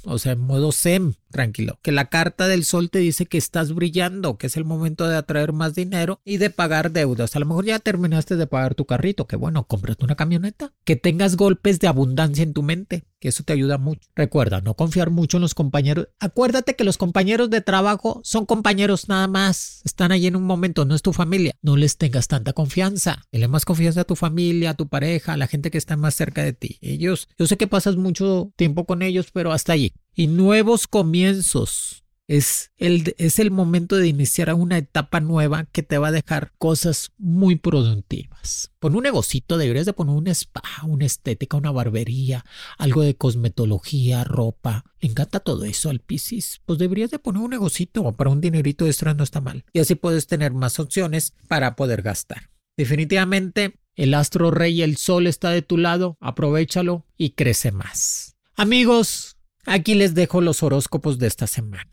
o 0.06 0.18
sea, 0.18 0.32
en 0.32 0.40
modo 0.40 0.72
zen, 0.72 1.18
tranquilo. 1.30 1.78
Que 1.82 1.92
la 1.92 2.06
carta 2.06 2.48
del 2.48 2.64
sol 2.64 2.90
te 2.90 3.00
dice 3.00 3.26
que 3.26 3.38
estás 3.38 3.74
brillando, 3.74 4.38
que 4.38 4.48
es 4.48 4.56
el 4.56 4.64
momento 4.64 5.10
de 5.10 5.18
atraer 5.18 5.52
más 5.52 5.76
dinero 5.76 6.22
y 6.24 6.38
de 6.38 6.50
pagar 6.52 6.94
deudas. 6.94 7.36
A 7.36 7.40
lo 7.40 7.48
mejor 7.48 7.66
ya 7.66 7.80
terminaste 7.80 8.38
de 8.38 8.48
pagar 8.48 8.76
tu 8.76 8.86
carrito. 8.86 9.28
Que 9.28 9.36
bueno, 9.36 9.66
cómprate 9.68 10.06
una 10.06 10.16
camioneta. 10.16 10.72
Que 10.86 10.96
tengas 10.96 11.36
golpes 11.36 11.82
de 11.82 11.90
abundancia 11.90 12.44
en 12.44 12.54
tu 12.54 12.64
mente. 12.64 13.04
Que 13.26 13.30
eso 13.30 13.42
te 13.42 13.54
ayuda 13.54 13.80
mucho. 13.80 14.08
Recuerda, 14.16 14.62
no 14.62 14.76
confiar 14.76 15.10
mucho 15.10 15.38
en 15.38 15.42
los 15.42 15.56
compañeros. 15.56 16.10
Acuérdate 16.20 16.76
que 16.76 16.84
los 16.84 17.00
compañeros 17.00 17.50
de 17.50 17.60
trabajo 17.60 18.22
son 18.24 18.46
compañeros 18.46 19.10
nada 19.10 19.28
más. 19.28 19.82
Están 19.84 20.12
allí 20.12 20.28
en 20.28 20.36
un 20.36 20.44
momento, 20.44 20.86
no 20.86 20.94
es 20.94 21.02
tu 21.02 21.12
familia. 21.12 21.56
No 21.64 21.76
les 21.76 21.98
tengas 21.98 22.28
tanta 22.28 22.54
confianza. 22.54 23.26
Dale 23.32 23.48
más 23.48 23.66
confianza 23.66 24.02
a 24.02 24.04
tu 24.04 24.16
familia, 24.16 24.70
a 24.70 24.74
tu 24.76 24.90
pareja, 24.90 25.34
a 25.34 25.38
la 25.38 25.48
gente 25.48 25.72
que 25.72 25.80
está 25.80 25.98
más 25.98 26.14
cerca 26.14 26.44
de 26.44 26.54
ti. 26.54 26.78
Ellos, 26.82 27.28
yo 27.36 27.48
sé 27.48 27.58
que 27.58 27.66
pasas 27.66 27.96
mucho 27.96 28.52
tiempo 28.58 28.86
con 28.86 29.02
ellos, 29.02 29.32
pero 29.34 29.52
hasta 29.52 29.74
allí. 29.74 29.96
Y 30.14 30.28
nuevos 30.28 30.86
comienzos. 30.86 32.05
Es 32.28 32.72
el, 32.78 33.52
momento 33.52 33.98
de 33.98 34.08
iniciar 34.08 34.52
una 34.56 34.80
etapa 34.80 35.20
nueva 35.20 35.66
que 35.66 35.84
te 35.84 36.00
va 36.00 36.08
a 36.08 36.12
dejar 36.12 36.54
cosas 36.58 37.12
muy 37.18 37.56
productivas. 37.56 38.72
Pon 38.80 38.96
un 38.96 39.04
negocito, 39.04 39.58
deberías 39.58 39.86
de 39.86 39.94
poner 39.94 40.16
un 40.16 40.28
spa, 40.28 40.64
una 40.84 41.06
estética, 41.06 41.58
una 41.58 41.72
barbería, 41.72 42.44
algo 42.80 43.04
de 43.04 43.16
cosmetología, 43.16 44.24
ropa. 44.24 44.86
Le 45.00 45.10
encanta 45.10 45.40
todo 45.40 45.66
eso 45.66 45.92
al 45.92 46.00
Piscis. 46.00 46.62
Pues 46.66 46.80
deberías 46.80 47.12
de 47.12 47.20
poner 47.20 47.44
un 47.44 47.52
negocito 47.52 48.12
para 48.14 48.32
un 48.32 48.42
dinerito 48.42 48.88
extra 48.88 49.14
no 49.14 49.24
está 49.24 49.40
mal. 49.40 49.64
Y 49.72 49.80
así 49.80 49.94
puedes 49.94 50.26
tener 50.26 50.52
más 50.52 50.80
opciones 50.80 51.34
para 51.48 51.76
poder 51.76 52.02
gastar. 52.02 52.50
Definitivamente, 52.76 53.80
el 53.96 54.14
astro 54.16 54.52
rey, 54.52 54.82
el 54.82 54.98
sol 54.98 55.28
está 55.28 55.52
de 55.52 55.62
tu 55.62 55.78
lado, 55.78 56.18
aprovechalo 56.20 57.06
y 57.18 57.32
crece 57.32 57.72
más. 57.72 58.36
Amigos, 58.56 59.35
Aquí 59.66 59.96
les 59.96 60.14
dejo 60.14 60.42
los 60.42 60.64
horóscopos 60.64 61.18
de 61.20 61.28
esta 61.28 61.48
semana. 61.48 61.90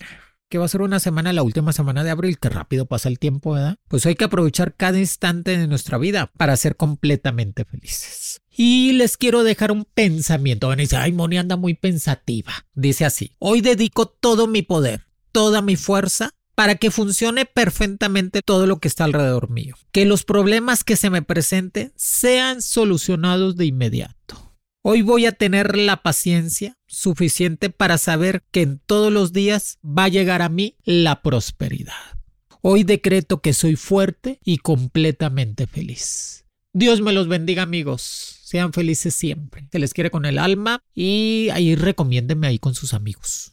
Que 0.49 0.59
va 0.59 0.67
a 0.67 0.69
ser 0.69 0.83
una 0.83 1.01
semana, 1.01 1.33
la 1.33 1.43
última 1.43 1.73
semana 1.73 2.05
de 2.05 2.11
abril, 2.11 2.39
que 2.39 2.51
rápido 2.51 2.85
pasa 2.85 3.09
el 3.09 3.19
tiempo, 3.19 3.53
¿verdad? 3.53 3.77
Pues 3.89 4.05
hay 4.05 4.15
que 4.15 4.25
aprovechar 4.25 4.75
cada 4.77 4.99
instante 4.99 5.57
de 5.57 5.67
nuestra 5.67 5.97
vida 5.97 6.31
para 6.37 6.57
ser 6.57 6.77
completamente 6.77 7.65
felices. 7.65 8.43
Y 8.51 8.93
les 8.93 9.17
quiero 9.17 9.45
dejar 9.45 9.73
un 9.73 9.87
pensamiento. 9.87 10.69
Van 10.69 10.79
a 10.79 10.83
decir, 10.83 10.99
ay, 10.99 11.13
Moni 11.13 11.39
anda 11.39 11.57
muy 11.57 11.73
pensativa. 11.73 12.53
Dice 12.75 13.07
así: 13.07 13.33
Hoy 13.39 13.63
dedico 13.63 14.07
todo 14.07 14.47
mi 14.47 14.61
poder, 14.61 15.07
toda 15.33 15.63
mi 15.63 15.77
fuerza 15.77 16.35
para 16.55 16.75
que 16.75 16.91
funcione 16.91 17.47
perfectamente 17.47 18.43
todo 18.45 18.67
lo 18.67 18.79
que 18.79 18.89
está 18.89 19.05
alrededor 19.05 19.51
mío. 19.51 19.75
Que 19.91 20.05
los 20.05 20.25
problemas 20.25 20.85
que 20.85 20.97
se 20.97 21.11
me 21.11 21.23
presenten 21.23 21.93
sean 21.97 22.61
solucionados 22.61 23.57
de 23.57 23.67
inmediato. 23.67 24.42
Hoy 24.85 25.03
voy 25.03 25.27
a 25.27 25.33
tener 25.33 25.79
la 25.79 26.03
paciencia 26.03 26.77
suficiente 26.89 27.71
para 27.71 27.99
saber 27.99 28.43
que 28.51 28.63
en 28.63 28.81
todos 28.81 29.13
los 29.13 29.33
días 29.33 29.79
va 29.85 30.05
a 30.05 30.09
llegar 30.09 30.43
a 30.43 30.49
mí 30.49 30.77
la 30.83 31.23
prosperidad. 31.23 32.19
Hoy 32.63 32.83
decreto 32.83 33.41
que 33.41 33.53
soy 33.53 33.77
fuerte 33.77 34.41
y 34.45 34.59
completamente 34.59 35.69
feliz. 35.69 36.47
Dios 36.73 37.01
me 37.01 37.13
los 37.13 37.29
bendiga 37.29 37.63
amigos. 37.63 38.41
Sean 38.43 38.73
felices 38.73 39.15
siempre. 39.15 39.69
Se 39.71 39.79
les 39.79 39.95
quiere 39.95 40.11
con 40.11 40.25
el 40.25 40.37
alma 40.37 40.83
y 40.93 41.49
ahí 41.53 41.77
recomiéndenme 41.77 42.49
ahí 42.49 42.59
con 42.59 42.75
sus 42.75 42.93
amigos. 42.93 43.53